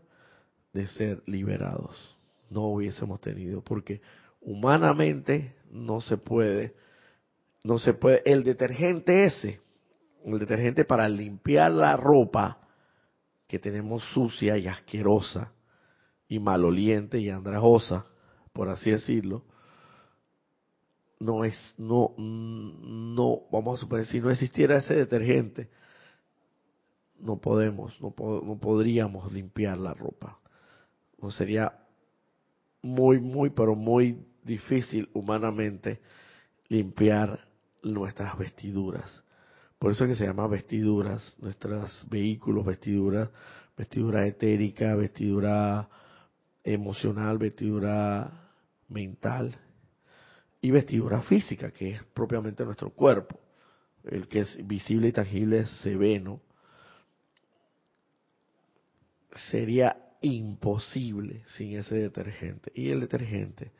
de 0.72 0.86
ser 0.86 1.22
liberados. 1.26 2.16
No 2.50 2.62
hubiésemos 2.62 3.20
tenido, 3.20 3.62
porque 3.62 4.00
humanamente 4.40 5.54
no 5.70 6.00
se 6.00 6.16
puede, 6.16 6.74
no 7.62 7.78
se 7.78 7.94
puede, 7.94 8.22
el 8.24 8.42
detergente 8.42 9.24
ese, 9.24 9.60
el 10.24 10.38
detergente 10.38 10.84
para 10.84 11.08
limpiar 11.08 11.72
la 11.72 11.96
ropa 11.96 12.58
que 13.46 13.58
tenemos 13.58 14.02
sucia 14.12 14.56
y 14.58 14.66
asquerosa 14.66 15.52
y 16.28 16.38
maloliente 16.38 17.18
y 17.18 17.30
andrajosa, 17.30 18.06
por 18.52 18.68
así 18.68 18.90
decirlo, 18.90 19.44
no 21.18 21.44
es, 21.44 21.74
no, 21.76 22.14
no, 22.16 23.42
vamos 23.52 23.78
a 23.78 23.80
suponer, 23.82 24.06
si 24.06 24.20
no 24.20 24.30
existiera 24.30 24.78
ese 24.78 24.94
detergente, 24.94 25.68
no 27.18 27.38
podemos, 27.38 28.00
no, 28.00 28.14
no 28.16 28.58
podríamos 28.58 29.30
limpiar 29.30 29.76
la 29.76 29.92
ropa. 29.92 30.38
No 31.20 31.30
sería 31.30 31.78
muy, 32.82 33.20
muy, 33.20 33.50
pero 33.50 33.74
muy 33.74 34.24
difícil 34.44 35.08
humanamente 35.12 36.00
limpiar 36.68 37.46
nuestras 37.82 38.36
vestiduras. 38.38 39.22
Por 39.78 39.92
eso 39.92 40.04
es 40.04 40.10
que 40.10 40.16
se 40.16 40.26
llama 40.26 40.46
vestiduras, 40.46 41.34
nuestros 41.38 42.06
vehículos, 42.08 42.66
vestiduras, 42.66 43.30
vestidura 43.76 44.26
etérica, 44.26 44.94
vestidura 44.94 45.88
emocional, 46.62 47.38
vestidura 47.38 48.50
mental 48.88 49.56
y 50.60 50.70
vestidura 50.70 51.22
física, 51.22 51.70
que 51.70 51.92
es 51.92 52.04
propiamente 52.12 52.64
nuestro 52.64 52.90
cuerpo. 52.90 53.40
El 54.04 54.28
que 54.28 54.40
es 54.40 54.66
visible 54.66 55.08
y 55.08 55.12
tangible 55.12 55.66
se 55.66 55.96
ve, 55.96 56.20
¿no? 56.20 56.40
Sería 59.50 59.96
imposible 60.20 61.42
sin 61.56 61.78
ese 61.78 61.94
detergente. 61.94 62.70
Y 62.74 62.90
el 62.90 63.00
detergente 63.00 63.72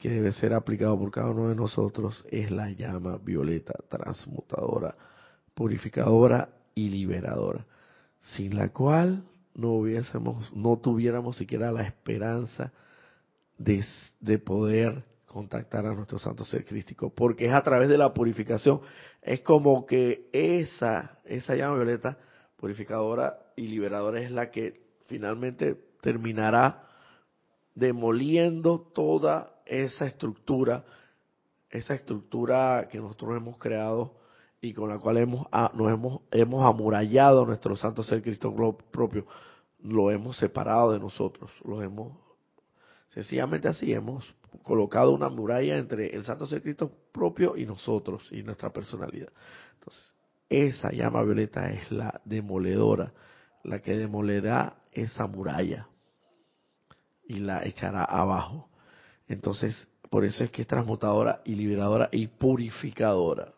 que 0.00 0.08
debe 0.08 0.32
ser 0.32 0.54
aplicado 0.54 0.98
por 0.98 1.10
cada 1.10 1.30
uno 1.30 1.50
de 1.50 1.54
nosotros 1.54 2.24
es 2.30 2.50
la 2.50 2.70
llama 2.70 3.18
violeta 3.18 3.74
transmutadora, 3.88 4.96
purificadora 5.54 6.48
y 6.74 6.88
liberadora, 6.88 7.66
sin 8.20 8.56
la 8.56 8.70
cual 8.70 9.24
no 9.54 9.72
hubiésemos, 9.72 10.50
no 10.54 10.78
tuviéramos 10.78 11.36
siquiera 11.36 11.70
la 11.70 11.82
esperanza 11.82 12.72
de, 13.58 13.84
de 14.20 14.38
poder 14.38 15.04
contactar 15.26 15.84
a 15.84 15.94
nuestro 15.94 16.18
santo 16.18 16.46
ser 16.46 16.64
crístico, 16.64 17.14
porque 17.14 17.46
es 17.46 17.52
a 17.52 17.62
través 17.62 17.90
de 17.90 17.98
la 17.98 18.14
purificación, 18.14 18.80
es 19.20 19.40
como 19.40 19.84
que 19.84 20.30
esa, 20.32 21.18
esa 21.26 21.54
llama 21.56 21.76
violeta 21.76 22.16
purificadora 22.56 23.38
y 23.54 23.68
liberadora 23.68 24.22
es 24.22 24.30
la 24.30 24.50
que 24.50 24.80
finalmente 25.08 25.76
terminará 26.00 26.86
demoliendo 27.74 28.80
toda 28.80 29.59
esa 29.70 30.06
estructura, 30.06 30.84
esa 31.70 31.94
estructura 31.94 32.88
que 32.90 32.98
nosotros 32.98 33.36
hemos 33.36 33.58
creado 33.58 34.16
y 34.60 34.74
con 34.74 34.88
la 34.88 34.98
cual 34.98 35.18
hemos, 35.18 35.46
ah, 35.52 35.70
nos 35.74 35.90
hemos, 35.90 36.20
hemos 36.32 36.64
amurallado 36.64 37.44
a 37.44 37.46
nuestro 37.46 37.76
santo 37.76 38.02
ser 38.02 38.22
Cristo 38.22 38.54
propio, 38.90 39.26
lo 39.78 40.10
hemos 40.10 40.36
separado 40.36 40.92
de 40.92 40.98
nosotros, 40.98 41.50
lo 41.64 41.80
hemos, 41.80 42.18
sencillamente 43.10 43.68
así, 43.68 43.92
hemos 43.92 44.34
colocado 44.64 45.12
una 45.12 45.28
muralla 45.28 45.78
entre 45.78 46.14
el 46.14 46.24
santo 46.24 46.46
ser 46.46 46.62
Cristo 46.62 46.90
propio 47.12 47.56
y 47.56 47.64
nosotros 47.64 48.28
y 48.32 48.42
nuestra 48.42 48.70
personalidad. 48.70 49.28
Entonces, 49.74 50.14
esa 50.48 50.90
llama 50.90 51.22
violeta 51.22 51.70
es 51.70 51.90
la 51.92 52.20
demoledora, 52.24 53.14
la 53.62 53.80
que 53.80 53.96
demolerá 53.96 54.82
esa 54.90 55.28
muralla 55.28 55.86
y 57.24 57.36
la 57.36 57.64
echará 57.64 58.04
abajo. 58.04 58.69
Entonces, 59.30 59.86
por 60.10 60.24
eso 60.24 60.42
es 60.42 60.50
que 60.50 60.62
es 60.62 60.68
transmutadora 60.68 61.40
y 61.44 61.54
liberadora 61.54 62.08
y 62.10 62.26
purificadora. 62.26 63.54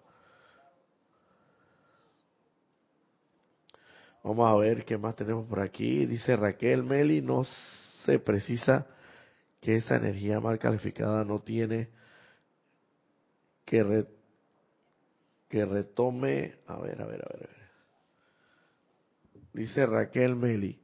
Vamos 4.22 4.52
a 4.52 4.54
ver 4.56 4.84
qué 4.84 4.98
más 4.98 5.16
tenemos 5.16 5.46
por 5.48 5.60
aquí. 5.60 6.04
Dice 6.04 6.36
Raquel 6.36 6.84
Meli, 6.84 7.22
no 7.22 7.44
se 8.04 8.18
precisa 8.18 8.86
que 9.62 9.76
esa 9.76 9.96
energía 9.96 10.40
mal 10.40 10.58
calificada 10.58 11.24
no 11.24 11.38
tiene 11.38 11.88
que, 13.64 14.06
que 15.48 15.64
retome. 15.64 16.56
A 16.66 16.76
ver, 16.76 17.00
a 17.00 17.06
ver, 17.06 17.22
a 17.24 17.32
ver, 17.32 17.44
a 17.44 17.48
ver. 17.48 17.70
Dice 19.54 19.86
Raquel 19.86 20.36
Meli. 20.36 20.81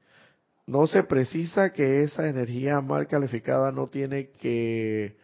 No 0.68 0.86
se 0.86 1.02
precisa 1.02 1.72
que 1.72 2.04
esa 2.04 2.28
energía 2.28 2.80
mal 2.80 3.08
calificada 3.08 3.72
no 3.72 3.88
tiene 3.88 4.30
que 4.30 5.16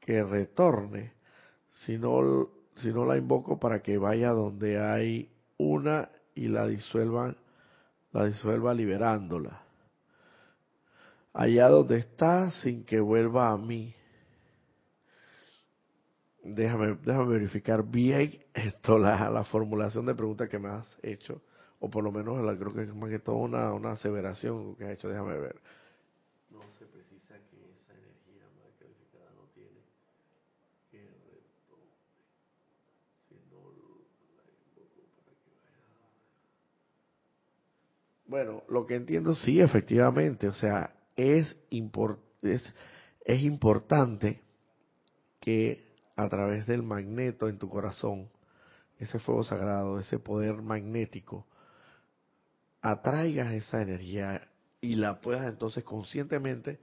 que 0.00 0.24
retorne, 0.24 1.12
sino, 1.84 2.48
no 2.82 3.04
la 3.04 3.16
invoco 3.16 3.60
para 3.60 3.80
que 3.82 3.98
vaya 3.98 4.30
donde 4.30 4.80
hay 4.80 5.30
una 5.58 6.08
y 6.34 6.48
la 6.48 6.66
disuelva, 6.66 7.36
la 8.12 8.24
disuelva 8.24 8.72
liberándola 8.72 9.68
allá 11.38 11.68
donde 11.68 11.98
está 11.98 12.50
sin 12.50 12.84
que 12.84 12.98
vuelva 12.98 13.50
a 13.50 13.56
mí. 13.56 13.94
Déjame, 16.42 16.96
déjame 17.04 17.34
verificar 17.34 17.84
bien 17.84 18.44
esto, 18.54 18.98
la, 18.98 19.30
la 19.30 19.44
formulación 19.44 20.06
de 20.06 20.16
pregunta 20.16 20.48
que 20.48 20.58
me 20.58 20.68
has 20.68 20.86
hecho, 21.02 21.40
o 21.80 21.90
por 21.90 22.02
lo 22.02 22.10
menos 22.10 22.44
la, 22.44 22.56
creo 22.56 22.72
que 22.74 22.82
es 22.82 22.94
más 22.94 23.10
que 23.10 23.18
todo 23.18 23.36
una, 23.36 23.72
una 23.72 23.92
aseveración 23.92 24.74
que 24.76 24.84
has 24.84 24.90
hecho, 24.92 25.08
déjame 25.08 25.38
ver. 25.38 25.56
No 26.50 26.60
se 26.78 26.86
precisa 26.86 27.34
que 27.50 27.56
esa 27.56 27.92
energía 27.92 28.48
mal 28.58 28.72
calificada 28.78 29.30
no 29.36 29.46
tiene 29.54 29.80
que 30.90 30.98
retorne, 30.98 31.92
sino 33.28 33.58
la 34.36 34.44
invoco 34.50 35.06
para 35.16 35.32
que 35.44 35.52
vaya. 35.62 35.86
Bueno, 38.26 38.64
lo 38.68 38.86
que 38.86 38.96
entiendo 38.96 39.34
sí, 39.36 39.60
efectivamente, 39.60 40.48
o 40.48 40.54
sea, 40.54 40.94
es, 41.16 41.56
es, 42.42 42.74
es 43.24 43.42
importante 43.42 44.40
que 45.40 45.86
a 46.16 46.28
través 46.28 46.66
del 46.66 46.82
magneto 46.82 47.48
en 47.48 47.58
tu 47.58 47.68
corazón, 47.68 48.28
ese 48.98 49.20
fuego 49.20 49.44
sagrado, 49.44 50.00
ese 50.00 50.18
poder 50.18 50.60
magnético, 50.62 51.46
atraigas 52.90 53.52
esa 53.52 53.82
energía 53.82 54.48
y 54.80 54.96
la 54.96 55.20
puedas 55.20 55.46
entonces 55.46 55.84
conscientemente 55.84 56.78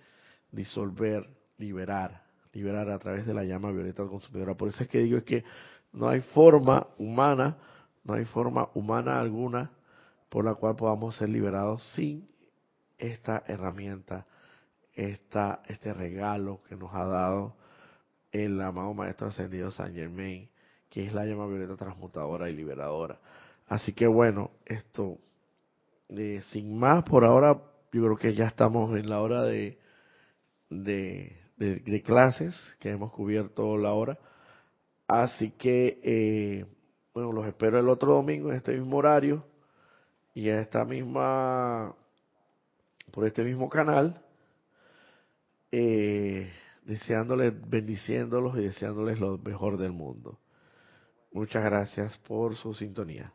disolver, 0.52 1.30
liberar, 1.58 2.24
liberar 2.54 2.90
a 2.90 3.00
través 3.00 3.26
de 3.26 3.34
la 3.34 3.44
llama 3.44 3.72
violeta 3.72 4.04
consumidora. 4.06 4.56
Por 4.56 4.70
eso 4.70 4.84
es 4.84 4.90
que 4.90 5.00
digo 5.00 5.18
es 5.18 5.24
que 5.24 5.44
no 5.92 6.10
hay 6.10 6.22
forma 6.22 6.88
humana, 6.98 7.58
no 8.04 8.14
hay 8.14 8.26
forma 8.26 8.70
humana 8.74 9.20
alguna 9.20 9.72
por 10.30 10.44
la 10.44 10.56
cual 10.56 10.76
podamos 10.76 11.16
ser 11.16 11.30
liberados 11.30 11.84
sin 11.96 12.28
esta 12.98 13.44
herramienta, 13.48 14.26
esta, 14.94 15.62
este 15.68 15.94
regalo 15.94 16.62
que 16.68 16.76
nos 16.76 16.94
ha 16.94 17.06
dado 17.06 17.56
el 18.32 18.60
amado 18.62 18.94
Maestro 18.94 19.28
Ascendido 19.28 19.72
San 19.72 19.94
Germain, 19.94 20.50
que 20.90 21.06
es 21.06 21.14
la 21.14 21.26
llama 21.26 21.48
violeta 21.48 21.76
transmutadora 21.76 22.50
y 22.50 22.56
liberadora. 22.56 23.20
Así 23.68 23.94
que 23.94 24.08
bueno, 24.08 24.52
esto, 24.66 25.18
sin 26.52 26.78
más, 26.78 27.04
por 27.04 27.26
ahora 27.26 27.62
yo 27.92 28.04
creo 28.04 28.18
que 28.18 28.36
ya 28.36 28.46
estamos 28.46 28.98
en 28.98 29.10
la 29.10 29.22
hora 29.22 29.44
de, 29.44 29.78
de, 30.70 32.04
clases, 32.04 32.56
que 32.80 32.90
hemos 32.90 33.12
cubierto 33.12 33.78
la 33.78 33.94
hora. 33.94 34.18
Así 35.08 35.52
que, 35.52 36.00
eh, 36.04 36.66
bueno, 37.14 37.32
los 37.32 37.48
espero 37.48 37.80
el 37.80 37.90
otro 37.90 38.16
domingo 38.16 38.50
en 38.50 38.58
este 38.58 38.78
mismo 38.78 38.98
horario 38.98 39.46
y 40.34 40.50
a 40.50 40.62
esta 40.62 40.84
misma, 40.84 41.96
por 43.12 43.26
este 43.26 43.44
mismo 43.44 43.70
canal, 43.70 44.22
eh, 45.72 46.52
deseándoles, 46.84 47.54
bendiciéndolos 47.70 48.58
y 48.58 48.64
deseándoles 48.64 49.20
lo 49.20 49.38
mejor 49.38 49.78
del 49.78 49.92
mundo. 49.92 50.40
Muchas 51.32 51.64
gracias 51.64 52.18
por 52.20 52.56
su 52.56 52.74
sintonía. 52.74 53.32